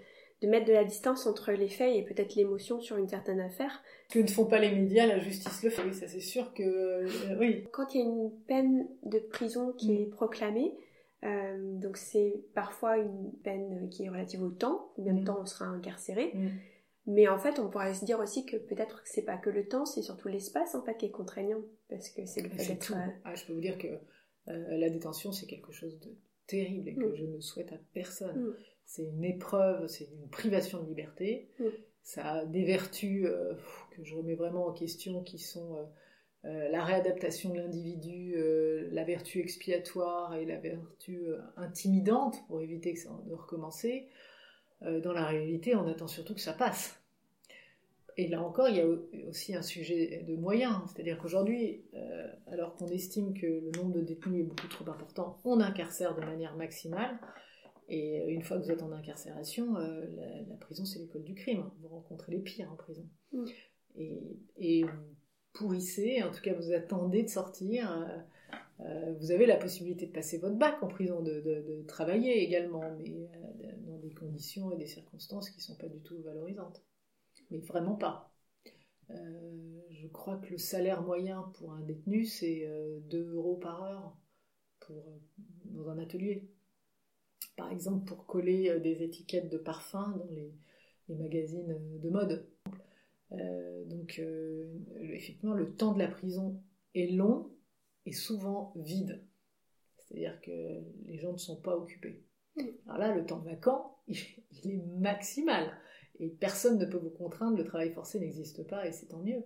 mettre 0.46 0.66
de 0.66 0.72
la 0.72 0.84
distance 0.84 1.26
entre 1.26 1.52
les 1.52 1.68
faits 1.68 1.96
et 1.96 2.02
peut-être 2.02 2.36
l'émotion 2.36 2.80
sur 2.80 2.96
une 2.96 3.08
certaine 3.08 3.40
affaire. 3.40 3.82
Que 4.10 4.20
ne 4.20 4.28
font 4.28 4.44
pas 4.44 4.60
les 4.60 4.70
médias, 4.70 5.06
la 5.06 5.18
justice 5.18 5.62
le 5.64 5.70
fait. 5.70 5.82
Oui, 5.82 5.94
ça 5.94 6.06
c'est 6.06 6.20
sûr 6.20 6.54
que 6.54 6.62
euh, 6.62 7.36
oui. 7.38 7.64
Quand 7.72 7.94
il 7.94 8.00
y 8.00 8.04
a 8.04 8.06
une 8.06 8.30
peine 8.46 8.86
de 9.04 9.18
prison 9.18 9.72
qui 9.72 10.02
est 10.02 10.06
proclamée, 10.06 10.72
euh, 11.24 11.56
donc 11.78 11.96
c'est 11.96 12.44
parfois 12.54 12.98
une 12.98 13.32
peine 13.42 13.88
qui 13.90 14.04
est 14.04 14.08
relative 14.08 14.42
au 14.42 14.50
temps, 14.50 14.92
combien 14.94 15.14
de 15.14 15.20
mm. 15.20 15.24
temps 15.24 15.38
on 15.40 15.46
sera 15.46 15.66
incarcéré. 15.66 16.30
Mm. 16.34 16.48
Mais 17.08 17.26
en 17.26 17.38
fait, 17.38 17.58
on 17.58 17.68
pourrait 17.68 17.94
se 17.94 18.04
dire 18.04 18.20
aussi 18.20 18.46
que 18.46 18.56
peut-être 18.56 19.02
que 19.02 19.08
c'est 19.08 19.24
pas 19.24 19.36
que 19.36 19.50
le 19.50 19.66
temps, 19.66 19.84
c'est 19.84 20.02
surtout 20.02 20.28
l'espace 20.28 20.76
en 20.76 20.82
fait 20.82 20.96
qui 20.96 21.06
est 21.06 21.10
contraignant, 21.10 21.62
parce 21.88 22.10
que 22.10 22.24
c'est 22.24 22.42
le 22.42 22.50
fait 22.50 22.68
d'être. 22.68 22.94
Ah, 23.24 23.34
je 23.34 23.44
peux 23.44 23.52
vous 23.54 23.60
dire 23.60 23.78
que 23.78 23.88
la 24.46 24.88
détention 24.88 25.32
c'est 25.32 25.46
quelque 25.46 25.72
chose 25.72 25.98
de 26.00 26.10
terrible 26.48 26.88
et 26.88 26.94
que 26.94 27.04
mm. 27.04 27.14
je 27.14 27.24
ne 27.24 27.40
souhaite 27.40 27.72
à 27.72 27.78
personne. 27.94 28.40
Mm. 28.40 28.56
C'est 28.84 29.04
une 29.04 29.24
épreuve, 29.24 29.86
c'est 29.86 30.08
une 30.10 30.28
privation 30.28 30.82
de 30.82 30.88
liberté. 30.88 31.48
Mm. 31.60 31.64
Ça 32.02 32.24
a 32.32 32.44
des 32.46 32.64
vertus 32.64 33.26
euh, 33.26 33.54
que 33.92 34.02
je 34.02 34.16
remets 34.16 34.34
vraiment 34.34 34.66
en 34.66 34.72
question 34.72 35.22
qui 35.22 35.38
sont 35.38 35.76
euh, 35.76 35.84
euh, 36.46 36.68
la 36.70 36.82
réadaptation 36.82 37.52
de 37.52 37.58
l'individu, 37.58 38.34
la 38.90 39.04
vertu 39.04 39.40
expiatoire 39.40 40.34
et 40.34 40.46
la 40.46 40.56
vertu 40.56 41.28
intimidante 41.56 42.36
pour 42.46 42.60
éviter 42.60 42.94
que 42.94 43.00
ça 43.00 43.10
de 43.26 43.34
recommencer. 43.34 44.08
Dans 44.80 45.12
la 45.12 45.26
réalité, 45.26 45.74
on 45.74 45.86
attend 45.88 46.06
surtout 46.06 46.34
que 46.34 46.40
ça 46.40 46.52
passe. 46.52 46.98
Et 48.18 48.26
là 48.26 48.42
encore, 48.42 48.68
il 48.68 48.76
y 48.76 48.80
a 48.80 48.86
aussi 49.28 49.54
un 49.54 49.62
sujet 49.62 50.24
de 50.26 50.34
moyens. 50.34 50.74
C'est-à-dire 50.86 51.18
qu'aujourd'hui, 51.18 51.84
euh, 51.94 52.26
alors 52.48 52.74
qu'on 52.74 52.88
estime 52.88 53.32
que 53.32 53.46
le 53.46 53.70
nombre 53.78 53.92
de 53.92 54.00
détenus 54.00 54.40
est 54.40 54.48
beaucoup 54.48 54.66
trop 54.66 54.90
important, 54.90 55.40
on 55.44 55.60
incarcère 55.60 56.16
de 56.16 56.20
manière 56.22 56.56
maximale. 56.56 57.16
Et 57.88 58.26
une 58.26 58.42
fois 58.42 58.58
que 58.58 58.64
vous 58.64 58.72
êtes 58.72 58.82
en 58.82 58.90
incarcération, 58.90 59.76
euh, 59.76 60.04
la, 60.48 60.56
prison, 60.56 60.84
c'est 60.84 60.98
l'école 60.98 61.22
du 61.22 61.36
crime. 61.36 61.70
Vous 61.80 61.88
rencontrez 61.88 62.32
les 62.32 62.40
pires 62.40 62.70
en 62.72 62.76
prison. 62.76 63.08
Mm. 63.32 63.44
Et, 64.56 64.82
vous 64.82 65.14
pourrissez, 65.52 66.20
en 66.24 66.32
tout 66.32 66.42
cas, 66.42 66.54
vous 66.54 66.72
attendez 66.72 67.22
de 67.22 67.28
sortir. 67.28 67.88
Euh, 67.92 68.18
vous 69.18 69.32
avez 69.32 69.46
la 69.46 69.56
possibilité 69.56 70.06
de 70.06 70.12
passer 70.12 70.38
votre 70.38 70.56
bac 70.56 70.82
en 70.82 70.88
prison, 70.88 71.20
de, 71.20 71.84
travailler 71.88 72.42
également, 72.44 72.82
mais 72.96 73.28
dans 73.86 73.98
des 73.98 74.12
conditions 74.14 74.72
et 74.72 74.76
des 74.76 74.86
circonstances 74.86 75.50
qui 75.50 75.58
ne 75.58 75.62
sont 75.62 75.76
pas 75.76 75.88
du 75.88 76.00
tout 76.00 76.20
valorisantes 76.22 76.82
mais 77.50 77.58
vraiment 77.58 77.96
pas. 77.96 78.32
Euh, 79.10 79.80
je 79.90 80.06
crois 80.08 80.36
que 80.36 80.50
le 80.50 80.58
salaire 80.58 81.02
moyen 81.02 81.42
pour 81.54 81.72
un 81.72 81.80
détenu, 81.80 82.24
c'est 82.24 82.66
2 83.08 83.18
euh, 83.18 83.34
euros 83.34 83.56
par 83.56 83.82
heure 83.82 84.16
pour, 84.80 84.98
euh, 84.98 85.18
dans 85.64 85.88
un 85.88 85.98
atelier. 85.98 86.48
Par 87.56 87.70
exemple, 87.70 88.04
pour 88.04 88.26
coller 88.26 88.78
des 88.80 89.02
étiquettes 89.02 89.50
de 89.50 89.58
parfum 89.58 90.16
dans 90.16 90.30
les, 90.30 90.54
magazines 91.08 91.74
de 92.00 92.10
mode. 92.10 92.46
donc, 93.86 94.20
effectivement, 95.00 95.54
le 95.54 95.74
temps 95.74 95.94
de 95.94 95.98
la 95.98 96.08
prison 96.08 96.62
est 96.94 97.10
long 97.10 97.50
et 98.08 98.12
souvent 98.12 98.72
vide. 98.74 99.22
C'est-à-dire 99.98 100.40
que 100.40 100.82
les 101.04 101.18
gens 101.18 101.32
ne 101.32 101.38
sont 101.38 101.60
pas 101.60 101.76
occupés. 101.76 102.24
Mmh. 102.56 102.62
Alors 102.86 102.98
là, 102.98 103.14
le 103.14 103.26
temps 103.26 103.38
vacant, 103.40 103.98
il 104.08 104.70
est 104.70 104.82
maximal. 104.98 105.70
Et 106.18 106.30
personne 106.30 106.78
ne 106.78 106.86
peut 106.86 106.96
vous 106.96 107.10
contraindre, 107.10 107.58
le 107.58 107.64
travail 107.64 107.92
forcé 107.92 108.18
n'existe 108.18 108.66
pas 108.66 108.86
et 108.86 108.92
c'est 108.92 109.06
tant 109.06 109.22
mieux. 109.22 109.44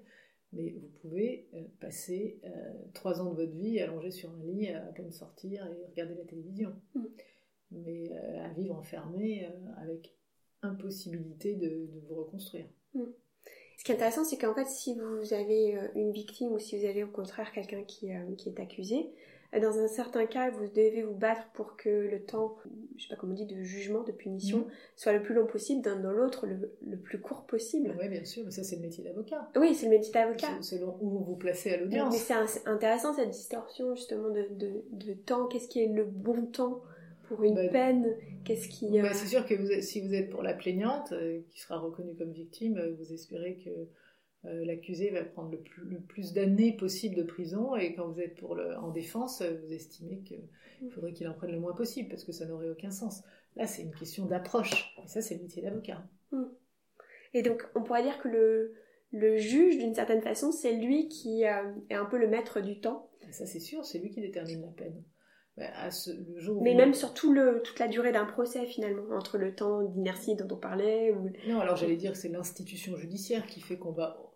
Mais 0.52 0.70
vous 0.70 0.88
pouvez 1.00 1.48
euh, 1.54 1.62
passer 1.80 2.38
euh, 2.44 2.72
trois 2.94 3.20
ans 3.20 3.30
de 3.30 3.36
votre 3.36 3.56
vie 3.56 3.80
allongé 3.80 4.10
sur 4.10 4.30
un 4.30 4.44
lit, 4.44 4.68
à 4.68 4.80
peine 4.92 5.10
sortir 5.10 5.66
et 5.66 5.86
regarder 5.86 6.14
la 6.14 6.24
télévision. 6.24 6.72
Mm. 6.94 7.04
Mais 7.72 8.12
euh, 8.12 8.44
à 8.44 8.48
vivre 8.50 8.76
enfermé 8.76 9.48
avec 9.78 10.14
impossibilité 10.62 11.56
de, 11.56 11.90
vous 12.06 12.14
reconstruire. 12.14 12.68
Mm. 12.94 13.02
Ce 13.82 13.84
qui 13.84 13.90
est 13.90 13.96
intéressant, 13.96 14.22
c'est 14.22 14.38
qu'en 14.38 14.54
fait, 14.54 14.68
si 14.68 14.94
vous 14.94 15.34
avez 15.34 15.76
une 15.96 16.12
victime 16.12 16.52
ou 16.52 16.60
si 16.60 16.78
vous 16.78 16.84
avez 16.84 17.02
au 17.02 17.08
contraire 17.08 17.50
quelqu'un 17.50 17.82
qui, 17.82 18.10
qui 18.38 18.48
est 18.48 18.60
accusé, 18.60 19.10
dans 19.60 19.76
un 19.76 19.88
certain 19.88 20.24
cas, 20.24 20.50
vous 20.50 20.68
devez 20.68 21.02
vous 21.02 21.16
battre 21.16 21.42
pour 21.52 21.76
que 21.76 21.88
le 21.88 22.22
temps, 22.22 22.56
je 22.96 23.02
sais 23.02 23.08
pas 23.10 23.16
comment 23.16 23.32
on 23.32 23.36
dit, 23.36 23.44
de 23.44 23.60
jugement, 23.62 24.04
de 24.04 24.12
punition, 24.12 24.58
mhm. 24.58 24.66
soit 24.94 25.12
le 25.12 25.20
plus 25.20 25.34
long 25.34 25.46
possible, 25.46 25.82
dans 25.82 26.12
l'autre, 26.12 26.46
le, 26.46 26.96
plus 26.96 27.20
court 27.20 27.44
possible. 27.44 27.92
Oui, 28.00 28.08
bien 28.08 28.24
sûr, 28.24 28.44
mais 28.44 28.52
ça 28.52 28.62
c'est 28.62 28.76
le 28.76 28.82
métier 28.82 29.02
d'avocat. 29.02 29.50
Oui, 29.56 29.74
c'est 29.74 29.86
le 29.86 29.90
métier 29.90 30.12
d'avocat. 30.12 30.62
Selon 30.62 30.96
où 31.00 31.10
vous 31.10 31.24
vous 31.24 31.34
placez 31.34 31.72
à 31.72 31.76
l'audience. 31.78 32.14
Mais 32.14 32.46
c'est 32.46 32.68
intéressant 32.68 33.14
cette 33.14 33.30
distorsion 33.30 33.96
justement 33.96 34.30
de, 34.30 34.46
de, 34.92 35.12
temps. 35.14 35.48
Qu'est-ce 35.48 35.66
qui 35.66 35.82
est 35.82 35.88
le 35.88 36.04
bon 36.04 36.46
temps 36.46 36.80
pour 37.32 37.44
une 37.44 37.54
bah, 37.54 37.68
peine 37.68 38.14
Qu'est-ce 38.44 38.68
qui... 38.68 39.00
Bah, 39.00 39.14
c'est 39.14 39.26
sûr 39.26 39.46
que 39.46 39.80
si 39.80 40.00
vous 40.00 40.12
êtes 40.14 40.30
pour 40.30 40.42
la 40.42 40.54
plaignante, 40.54 41.12
euh, 41.12 41.40
qui 41.50 41.60
sera 41.60 41.78
reconnue 41.78 42.14
comme 42.16 42.32
victime, 42.32 42.78
euh, 42.78 42.94
vous 42.98 43.12
espérez 43.12 43.58
que 43.64 43.70
euh, 44.48 44.64
l'accusé 44.64 45.10
va 45.10 45.24
prendre 45.24 45.50
le 45.50 46.00
plus, 46.00 46.32
d'années 46.32 46.76
possible 46.76 47.14
de 47.14 47.22
prison 47.22 47.76
et 47.76 47.94
quand 47.94 48.08
vous 48.08 48.20
êtes 48.20 48.34
pour 48.34 48.54
le, 48.54 48.76
en 48.76 48.90
défense, 48.90 49.42
vous 49.42 49.72
estimez 49.72 50.20
qu'il 50.22 50.90
faudrait 50.90 51.12
qu'il 51.12 51.28
en 51.28 51.34
prenne 51.34 51.52
le 51.52 51.60
moins 51.60 51.74
possible 51.74 52.08
parce 52.08 52.24
que 52.24 52.32
ça 52.32 52.46
n'aurait 52.46 52.68
aucun 52.68 52.90
sens. 52.90 53.22
Là, 53.56 53.66
c'est 53.66 53.82
une 53.82 53.94
question 53.94 54.26
d'approche. 54.26 54.94
Et 55.04 55.08
ça, 55.08 55.20
c'est 55.20 55.36
le 55.36 55.42
métier 55.42 55.62
d'avocat. 55.62 56.04
Hmm. 56.32 56.48
Et 57.34 57.42
donc, 57.42 57.64
on 57.74 57.82
pourrait 57.82 58.02
dire 58.02 58.18
que 58.18 58.28
le, 58.28 58.74
le 59.12 59.36
juge, 59.36 59.78
d'une 59.78 59.94
certaine 59.94 60.22
façon, 60.22 60.52
c'est 60.52 60.72
lui 60.72 61.08
qui 61.08 61.44
euh, 61.46 61.72
est 61.90 61.94
un 61.94 62.06
peu 62.06 62.18
le 62.18 62.28
maître 62.28 62.60
du 62.60 62.80
temps. 62.80 63.10
Ça, 63.30 63.46
c'est 63.46 63.60
sûr, 63.60 63.84
c'est 63.84 63.98
lui 63.98 64.10
qui 64.10 64.20
détermine 64.20 64.62
la 64.62 64.68
peine. 64.68 65.02
Mais 65.58 66.74
même 66.74 66.94
sur 66.94 67.12
le, 67.30 67.60
toute 67.62 67.78
la 67.78 67.88
durée 67.88 68.12
d'un 68.12 68.24
procès 68.24 68.66
finalement, 68.66 69.02
entre 69.14 69.36
le 69.36 69.54
temps 69.54 69.82
d'inertie 69.82 70.34
dont 70.34 70.48
on 70.54 70.58
parlait. 70.58 71.12
Ou... 71.12 71.30
Non, 71.46 71.60
alors 71.60 71.76
j'allais 71.76 71.96
dire 71.96 72.12
que 72.12 72.18
c'est 72.18 72.28
l'institution 72.30 72.96
judiciaire 72.96 73.46
qui 73.46 73.60
fait 73.60 73.76
qu'on 73.76 73.92
va 73.92 74.32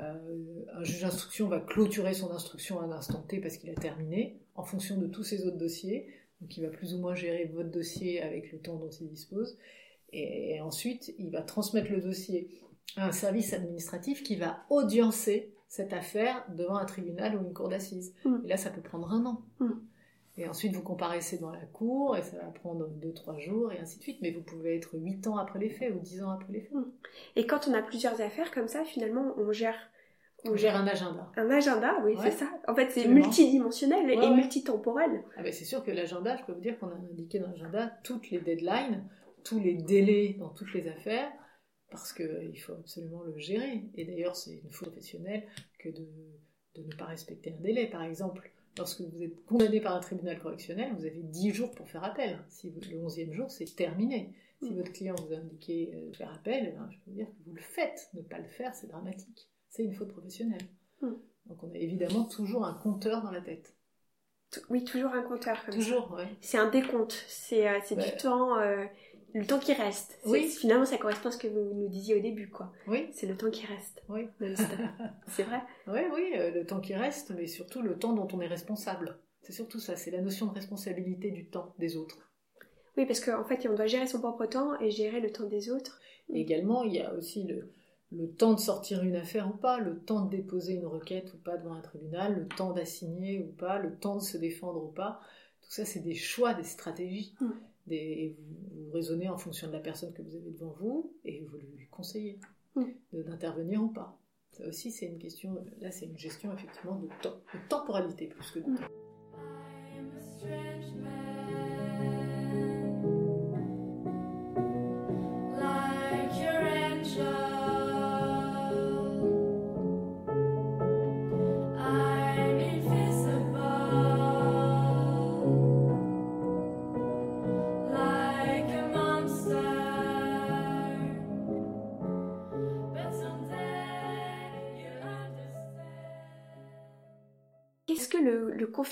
euh, 0.00 0.64
un 0.72 0.84
juge 0.84 1.02
d'instruction 1.02 1.48
va 1.48 1.60
clôturer 1.60 2.14
son 2.14 2.30
instruction 2.30 2.80
à 2.80 2.84
un 2.84 2.92
instant 2.92 3.20
T 3.22 3.40
parce 3.40 3.58
qu'il 3.58 3.70
a 3.70 3.74
terminé, 3.74 4.40
en 4.54 4.64
fonction 4.64 4.96
de 4.96 5.06
tous 5.06 5.22
ses 5.22 5.46
autres 5.46 5.58
dossiers. 5.58 6.08
Donc 6.40 6.56
il 6.56 6.62
va 6.62 6.70
plus 6.70 6.94
ou 6.94 6.98
moins 6.98 7.14
gérer 7.14 7.44
votre 7.44 7.70
dossier 7.70 8.22
avec 8.22 8.52
le 8.52 8.58
temps 8.58 8.76
dont 8.76 8.90
il 8.90 9.08
dispose. 9.08 9.58
Et, 10.14 10.60
ensuite, 10.60 11.14
il 11.18 11.30
va 11.30 11.40
transmettre 11.40 11.90
le 11.90 12.02
dossier 12.02 12.50
à 12.96 13.06
un 13.06 13.12
service 13.12 13.54
administratif 13.54 14.22
qui 14.22 14.36
va 14.36 14.64
audiencer 14.68 15.54
cette 15.68 15.94
affaire 15.94 16.44
devant 16.54 16.76
un 16.76 16.84
tribunal 16.84 17.34
ou 17.34 17.46
une 17.46 17.54
cour 17.54 17.70
d'assises. 17.70 18.14
Mm. 18.26 18.36
Et 18.44 18.48
là, 18.48 18.58
ça 18.58 18.68
peut 18.68 18.82
prendre 18.82 19.10
un 19.10 19.24
an. 19.24 19.42
Mm. 19.58 19.70
Et 20.38 20.48
ensuite, 20.48 20.72
vous 20.72 20.82
comparaissez 20.82 21.38
dans 21.38 21.50
la 21.50 21.66
cour, 21.66 22.16
et 22.16 22.22
ça 22.22 22.38
va 22.38 22.44
prendre 22.44 22.88
2-3 22.88 23.38
jours, 23.38 23.70
et 23.70 23.78
ainsi 23.78 23.98
de 23.98 24.02
suite. 24.02 24.18
Mais 24.22 24.30
vous 24.30 24.42
pouvez 24.42 24.76
être 24.76 24.90
8 24.94 25.26
ans 25.26 25.36
après 25.36 25.58
les 25.58 25.68
faits 25.68 25.92
ou 25.94 25.98
10 25.98 26.22
ans 26.22 26.30
après 26.30 26.52
les 26.52 26.62
faits. 26.62 26.72
Et 27.36 27.46
quand 27.46 27.68
on 27.68 27.74
a 27.74 27.82
plusieurs 27.82 28.20
affaires 28.20 28.50
comme 28.50 28.68
ça, 28.68 28.84
finalement, 28.84 29.34
on 29.36 29.52
gère 29.52 29.76
on 30.44 30.56
gère 30.56 30.76
un 30.76 30.86
agenda. 30.86 31.30
Un 31.36 31.50
agenda, 31.50 31.98
oui, 32.04 32.16
c'est 32.20 32.32
ça. 32.32 32.50
En 32.66 32.74
fait, 32.74 32.90
c'est 32.90 33.06
multidimensionnel 33.06 34.10
et 34.10 34.30
multitemporel. 34.30 35.22
Ah 35.36 35.42
ben, 35.42 35.52
c'est 35.52 35.64
sûr 35.64 35.84
que 35.84 35.90
l'agenda, 35.90 36.36
je 36.36 36.44
peux 36.44 36.52
vous 36.52 36.60
dire 36.60 36.78
qu'on 36.78 36.88
a 36.88 36.96
indiqué 36.96 37.38
dans 37.38 37.48
l'agenda 37.48 37.92
toutes 38.02 38.30
les 38.30 38.40
deadlines, 38.40 39.08
tous 39.44 39.60
les 39.60 39.74
délais 39.74 40.36
dans 40.38 40.48
toutes 40.48 40.72
les 40.74 40.88
affaires, 40.88 41.30
parce 41.90 42.12
qu'il 42.12 42.58
faut 42.60 42.72
absolument 42.72 43.22
le 43.22 43.38
gérer. 43.38 43.84
Et 43.94 44.04
d'ailleurs, 44.04 44.34
c'est 44.34 44.54
une 44.54 44.70
faute 44.72 44.88
professionnelle 44.88 45.46
que 45.78 45.90
de, 45.90 46.08
de, 46.74 46.82
ne 46.82 46.94
pas 46.96 47.04
respecter 47.04 47.54
un 47.56 47.62
délai. 47.62 47.86
Par 47.86 48.02
exemple, 48.02 48.51
lorsque 48.78 49.00
vous 49.00 49.22
êtes 49.22 49.44
condamné 49.44 49.80
par 49.80 49.96
un 49.96 50.00
tribunal 50.00 50.38
correctionnel, 50.38 50.92
vous 50.96 51.04
avez 51.04 51.22
10 51.22 51.52
jours 51.52 51.70
pour 51.72 51.88
faire 51.88 52.04
appel. 52.04 52.38
Si 52.48 52.70
le 52.70 52.98
11e 52.98 53.32
jour, 53.32 53.50
c'est 53.50 53.76
terminé. 53.76 54.32
Si 54.62 54.70
mm. 54.70 54.76
votre 54.76 54.92
client 54.92 55.14
vous 55.26 55.34
a 55.34 55.36
indiqué 55.36 55.90
euh, 55.94 56.12
faire 56.12 56.32
appel, 56.32 56.68
eh 56.68 56.76
ben, 56.76 56.88
je 56.90 56.96
peux 56.98 57.10
vous 57.10 57.16
dire 57.16 57.26
que 57.26 57.48
vous 57.48 57.54
le 57.54 57.60
faites. 57.60 58.10
Ne 58.14 58.22
pas 58.22 58.38
le 58.38 58.48
faire, 58.48 58.74
c'est 58.74 58.88
dramatique 58.88 59.48
c'est 59.72 59.82
une 59.82 59.94
faute 59.94 60.12
professionnelle. 60.12 60.62
Hmm. 61.00 61.14
Donc 61.46 61.62
on 61.64 61.70
a 61.72 61.78
évidemment 61.78 62.24
toujours 62.24 62.64
un 62.64 62.74
compteur 62.74 63.22
dans 63.22 63.30
la 63.30 63.40
tête. 63.40 63.74
Oui, 64.68 64.84
toujours 64.84 65.12
un 65.12 65.22
compteur. 65.22 65.64
toujours, 65.72 66.14
oui. 66.18 66.24
C'est 66.42 66.58
un 66.58 66.68
décompte. 66.68 67.24
C'est 67.26 67.66
euh, 67.66 67.80
du 67.90 68.16
temps, 68.18 68.58
euh, 68.58 68.84
le 69.34 69.46
temps 69.46 69.58
qui 69.58 69.72
reste. 69.72 70.18
Oui. 70.26 70.48
Finalement, 70.48 70.84
ça 70.84 70.98
correspond 70.98 71.28
à 71.28 71.32
ce 71.32 71.38
que 71.38 71.48
vous 71.48 71.74
nous 71.74 71.88
disiez 71.88 72.14
au 72.16 72.20
début, 72.20 72.48
quoi. 72.50 72.72
Oui. 72.86 73.08
C'est 73.12 73.26
le 73.26 73.36
temps 73.36 73.50
qui 73.50 73.66
reste. 73.66 74.02
Oui. 74.08 74.28
c'est 75.28 75.42
vrai. 75.44 75.62
Oui, 75.86 76.00
oui, 76.12 76.32
euh, 76.36 76.50
le 76.50 76.66
temps 76.66 76.80
qui 76.80 76.94
reste, 76.94 77.30
mais 77.30 77.46
surtout 77.46 77.82
le 77.82 77.98
temps 77.98 78.12
dont 78.12 78.28
on 78.32 78.40
est 78.40 78.46
responsable. 78.46 79.18
C'est 79.42 79.52
surtout 79.52 79.80
ça. 79.80 79.96
C'est 79.96 80.10
la 80.10 80.20
notion 80.20 80.46
de 80.46 80.52
responsabilité 80.52 81.30
du 81.30 81.46
temps 81.46 81.74
des 81.78 81.96
autres. 81.96 82.30
Oui, 82.96 83.06
parce 83.06 83.20
qu'en 83.20 83.44
fait, 83.44 83.66
on 83.68 83.74
doit 83.74 83.86
gérer 83.86 84.06
son 84.06 84.20
propre 84.20 84.46
temps 84.46 84.78
et 84.80 84.90
gérer 84.90 85.20
le 85.20 85.32
temps 85.32 85.46
des 85.46 85.70
autres. 85.70 86.00
également, 86.32 86.84
il 86.84 86.94
y 86.94 87.00
a 87.00 87.14
aussi 87.14 87.44
le, 87.44 87.72
le 88.12 88.30
temps 88.30 88.52
de 88.52 88.60
sortir 88.60 89.02
une 89.02 89.16
affaire 89.16 89.48
ou 89.48 89.56
pas, 89.56 89.78
le 89.78 89.98
temps 89.98 90.26
de 90.26 90.30
déposer 90.36 90.74
une 90.74 90.86
requête 90.86 91.32
ou 91.32 91.38
pas 91.38 91.56
devant 91.56 91.74
un 91.74 91.80
tribunal, 91.80 92.34
le 92.34 92.48
temps 92.48 92.72
d'assigner 92.72 93.40
ou 93.40 93.52
pas, 93.52 93.78
le 93.78 93.96
temps 93.96 94.16
de 94.16 94.22
se 94.22 94.36
défendre 94.36 94.84
ou 94.84 94.88
pas. 94.88 95.20
Tout 95.62 95.70
ça, 95.70 95.84
c'est 95.84 96.00
des 96.00 96.14
choix, 96.14 96.52
des 96.52 96.64
stratégies. 96.64 97.34
Mm. 97.40 97.50
Des, 97.86 98.36
vous, 98.38 98.90
raisonnez 98.92 99.28
en 99.28 99.38
fonction 99.38 99.66
de 99.66 99.72
la 99.72 99.80
personne 99.80 100.12
que 100.12 100.22
vous 100.22 100.36
avez 100.36 100.50
devant 100.50 100.74
vous 100.78 101.12
et 101.24 101.40
vous 101.40 101.56
lui 101.56 101.88
conseillez 101.90 102.38
mm. 102.76 102.84
d'intervenir 103.12 103.82
ou 103.82 103.88
pas. 103.88 104.18
Ça 104.52 104.66
aussi, 104.68 104.90
c'est 104.90 105.06
une 105.06 105.18
question, 105.18 105.64
là, 105.80 105.90
c'est 105.90 106.06
une 106.06 106.18
gestion 106.18 106.52
effectivement 106.52 106.96
de, 106.96 107.08
temps, 107.22 107.40
de 107.54 107.68
temporalité 107.68 108.26
plus 108.26 108.50
que 108.50 108.58
de 108.60 108.70
mm. 108.70 108.76
temps. 108.76 108.82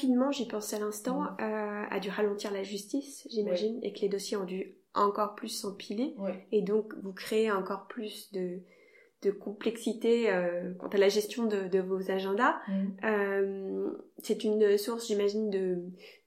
Confinement, 0.00 0.32
j'y 0.32 0.46
pense 0.46 0.72
à 0.72 0.78
l'instant, 0.78 1.22
mm. 1.22 1.36
euh, 1.40 1.84
a 1.90 2.00
dû 2.00 2.08
ralentir 2.08 2.52
la 2.52 2.62
justice, 2.62 3.26
j'imagine, 3.30 3.78
et 3.82 3.92
que 3.92 4.00
les 4.00 4.08
dossiers 4.08 4.36
ont 4.36 4.44
dû 4.44 4.74
encore 4.94 5.34
plus 5.34 5.48
s'empiler. 5.48 6.14
Et 6.52 6.62
donc, 6.62 6.94
vous 7.02 7.12
créez 7.12 7.50
encore 7.50 7.86
plus 7.86 8.32
de, 8.32 8.60
complexité 9.30 10.30
euh, 10.30 10.72
quant 10.78 10.88
à 10.88 10.96
la 10.96 11.08
gestion 11.08 11.46
de, 11.46 11.78
vos 11.78 12.10
agendas. 12.10 12.56
Mm. 12.68 12.86
Euh, 13.04 13.90
c'est 14.22 14.44
une 14.44 14.78
source, 14.78 15.06
j'imagine, 15.06 15.50
de, 15.50 15.78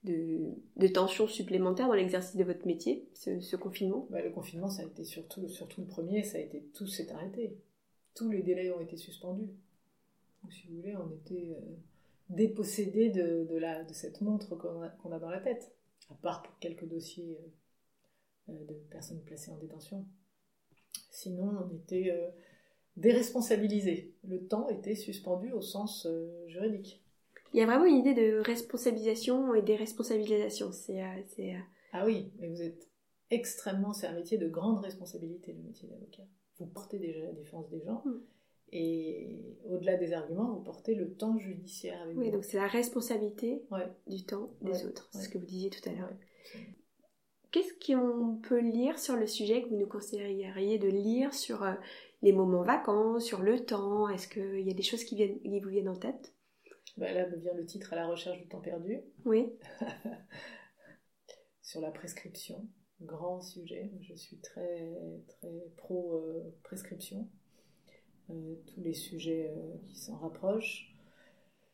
de, 0.03 0.87
tensions 0.87 1.27
supplémentaires 1.27 1.87
dans 1.87 1.93
l'exercice 1.93 2.35
de 2.35 2.43
votre 2.43 2.65
métier, 2.67 3.07
ce, 3.13 3.55
confinement 3.55 4.07
bah, 4.11 4.21
Le 4.21 4.29
confinement, 4.29 4.69
ça 4.69 4.83
a 4.83 4.85
été 4.85 5.03
surtout, 5.03 5.47
surtout 5.49 5.81
le 5.81 5.87
premier, 5.87 6.23
ça 6.23 6.37
a 6.37 6.41
été 6.41 6.63
tout 6.73 6.87
s'est 6.87 7.11
arrêté. 7.11 7.57
Tous 8.15 8.29
les 8.29 8.43
délais 8.43 8.71
ont 8.71 8.79
été 8.79 8.95
suspendus. 8.95 9.49
Donc, 10.43 10.53
si 10.53 10.67
vous 10.67 10.75
voulez, 10.75 10.95
on 10.95 11.09
était 11.11 11.57
dépossédé 12.33 13.09
de, 13.09 13.45
de, 13.49 13.57
la, 13.57 13.83
de 13.83 13.93
cette 13.93 14.21
montre 14.21 14.55
qu'on 14.55 15.11
a, 15.11 15.19
dans 15.19 15.29
la 15.29 15.39
tête, 15.39 15.75
à 16.09 16.15
part 16.15 16.43
pour 16.43 16.57
quelques 16.59 16.85
dossiers 16.85 17.37
euh, 18.49 18.53
euh, 18.53 18.65
de 18.65 18.73
personnes 18.89 19.23
placées 19.23 19.51
en 19.51 19.57
détention. 19.57 20.05
Sinon, 21.11 21.69
on 21.69 21.75
était 21.75 22.11
euh, 22.11 22.29
déresponsabilisé. 22.97 24.15
Le 24.23 24.45
temps 24.47 24.67
était 24.69 24.95
suspendu 24.95 25.51
au 25.51 25.61
sens 25.61 26.07
juridique. 26.47 27.03
Il 27.53 27.59
y 27.59 27.61
a 27.61 27.65
vraiment 27.67 27.85
une 27.85 27.97
idée 27.97 28.15
de 28.15 28.39
responsabilisation 28.39 29.53
et 29.53 29.61
déresponsabilisation. 29.61 30.71
C'est, 30.71 31.01
Ah 31.91 32.05
oui, 32.05 32.31
mais 32.39 32.49
vous 32.49 32.61
êtes 32.63 32.89
extrêmement. 33.29 33.93
C'est 33.93 34.07
un 34.07 34.13
métier 34.13 34.39
de 34.39 34.49
grande 34.49 34.79
responsabilité, 34.79 35.53
le 35.53 35.61
métier 35.61 35.87
d'avocat. 35.87 36.23
Vous 36.57 36.65
portez 36.65 36.97
déjà 36.97 37.19
la 37.19 37.33
défense 37.33 37.69
des 37.69 37.81
gens. 37.83 38.01
Hmm. 38.05 38.21
Et 38.75 39.39
au-delà 39.69 39.97
des 39.97 40.13
arguments, 40.13 40.51
vous 40.51 40.63
portez 40.63 40.95
le 40.95 41.13
temps 41.13 41.37
judiciaire 41.37 42.01
avec 42.01 42.17
oui, 42.17 42.31
donc 42.31 42.43
c'est 42.43 42.57
la 42.57 42.65
responsabilité 42.65 43.61
du 44.07 44.25
temps 44.25 44.49
des 44.61 44.87
autres, 44.87 45.09
c'est 45.11 45.21
ce 45.21 45.29
que 45.29 45.37
vous 45.37 45.45
disiez 45.45 45.69
tout 45.69 45.87
à 45.87 45.93
l'heure. 45.93 46.09
Qu'est-ce 47.51 47.73
qu'on 47.85 48.37
peut 48.41 48.59
lire 48.59 48.97
sur 48.97 49.15
le 49.15 49.27
sujet 49.27 49.61
que 49.61 49.69
vous 49.69 49.77
nous 49.77 49.85
conseilleriez 49.85 50.79
de 50.79 50.87
lire 50.87 51.35
sur 51.35 51.61
euh, 51.61 51.75
les 52.23 52.33
moments 52.33 52.63
vacants, 52.63 53.19
sur 53.19 53.43
le 53.43 53.63
temps? 53.63 54.09
Est-ce 54.09 54.27
qu'il 54.27 54.67
y 54.67 54.71
a 54.71 54.73
des 54.73 54.81
choses 54.81 55.03
qui, 55.03 55.15
viennent, 55.15 55.39
qui 55.39 55.59
vous 55.59 55.69
viennent 55.69 55.89
en 55.89 55.95
tête? 55.95 56.33
Bah 56.97 57.13
Là 57.13 57.29
me 57.29 57.35
vient 57.35 57.53
le 57.53 57.67
titre 57.67 57.93
À 57.93 57.95
la 57.95 58.07
recherche 58.07 58.39
du 58.39 58.47
temps 58.47 58.59
perdu. 58.59 59.01
Oui. 59.25 59.53
sur 61.61 61.79
la 61.79 61.91
prescription, 61.91 62.67
grand 63.01 63.39
sujet. 63.39 63.91
Je 64.01 64.15
suis 64.15 64.39
très, 64.39 64.91
très 65.27 65.53
pro-prescription. 65.77 67.19
Euh, 67.19 67.42
tous 68.27 68.81
les 68.81 68.93
sujets 68.93 69.53
euh, 69.55 69.77
qui 69.85 69.97
s'en 69.97 70.17
rapprochent. 70.17 70.95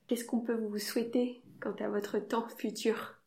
Qu'est-ce 0.08 0.26
qu'on 0.26 0.42
peut 0.42 0.56
vous 0.56 0.80
souhaiter 0.80 1.42
quant 1.62 1.76
à 1.80 1.90
votre 1.90 2.20
temps 2.20 2.48
futur? 2.50 3.22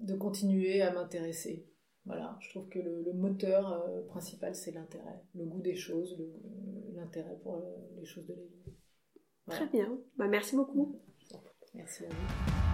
De 0.00 0.14
continuer 0.14 0.82
à 0.82 0.92
m'intéresser. 0.92 1.66
Voilà, 2.06 2.36
je 2.40 2.50
trouve 2.50 2.68
que 2.68 2.78
le, 2.78 3.12
moteur 3.14 3.72
euh, 3.72 4.02
principal, 4.08 4.54
c'est 4.54 4.72
l'intérêt, 4.72 5.22
le 5.34 5.44
goût 5.44 5.62
des 5.62 5.74
choses, 5.74 6.18
l'intérêt 6.94 7.38
pour 7.42 7.64
les 7.96 8.04
choses 8.04 8.26
de 8.26 8.34
la 8.34 8.42
vie. 8.42 8.74
Très 9.48 9.66
bien, 9.66 9.98
bah, 10.16 10.28
merci 10.28 10.56
beaucoup. 10.56 11.00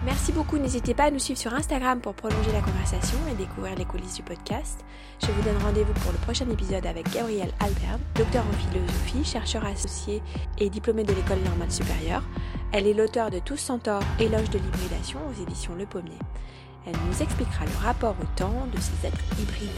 Merci 0.05 0.31
beaucoup, 0.31 0.57
n'hésitez 0.57 0.93
pas 0.93 1.05
à 1.05 1.11
nous 1.11 1.19
suivre 1.19 1.39
sur 1.39 1.53
Instagram 1.53 1.99
pour 1.99 2.13
prolonger 2.13 2.51
la 2.51 2.61
conversation 2.61 3.17
et 3.31 3.35
découvrir 3.35 3.75
les 3.75 3.85
coulisses 3.85 4.15
du 4.15 4.23
podcast. 4.23 4.83
Je 5.21 5.27
vous 5.31 5.41
donne 5.41 5.57
rendez-vous 5.57 5.93
pour 5.93 6.11
le 6.11 6.17
prochain 6.19 6.49
épisode 6.49 6.85
avec 6.85 7.11
Gabrielle 7.11 7.53
Albert, 7.59 7.99
docteur 8.15 8.43
en 8.47 8.53
philosophie, 8.53 9.23
chercheur 9.23 9.65
associé 9.65 10.21
et 10.59 10.69
diplômée 10.69 11.03
de 11.03 11.13
l'école 11.13 11.39
normale 11.39 11.71
supérieure. 11.71 12.23
Elle 12.71 12.87
est 12.87 12.93
l'auteur 12.93 13.31
de 13.31 13.39
Tous 13.39 13.57
Centaures, 13.57 14.03
éloge 14.19 14.49
de 14.49 14.59
l'hybridation 14.59 15.19
aux 15.27 15.41
éditions 15.41 15.75
Le 15.75 15.85
Pommier. 15.85 16.19
Elle 16.85 16.95
nous 17.07 17.21
expliquera 17.21 17.65
le 17.65 17.85
rapport 17.85 18.15
au 18.21 18.25
temps 18.35 18.67
de 18.73 18.79
ces 18.79 19.07
êtres 19.07 19.23
hybrides. 19.39 19.69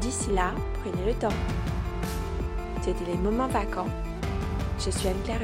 D'ici 0.00 0.30
là, 0.32 0.52
prenez 0.82 1.06
le 1.06 1.14
temps. 1.14 1.36
C'était 2.82 3.04
les 3.10 3.16
moments 3.16 3.48
vacants. 3.48 3.88
Je 4.78 4.90
suis 4.90 5.08
Anne-Claire 5.08 5.42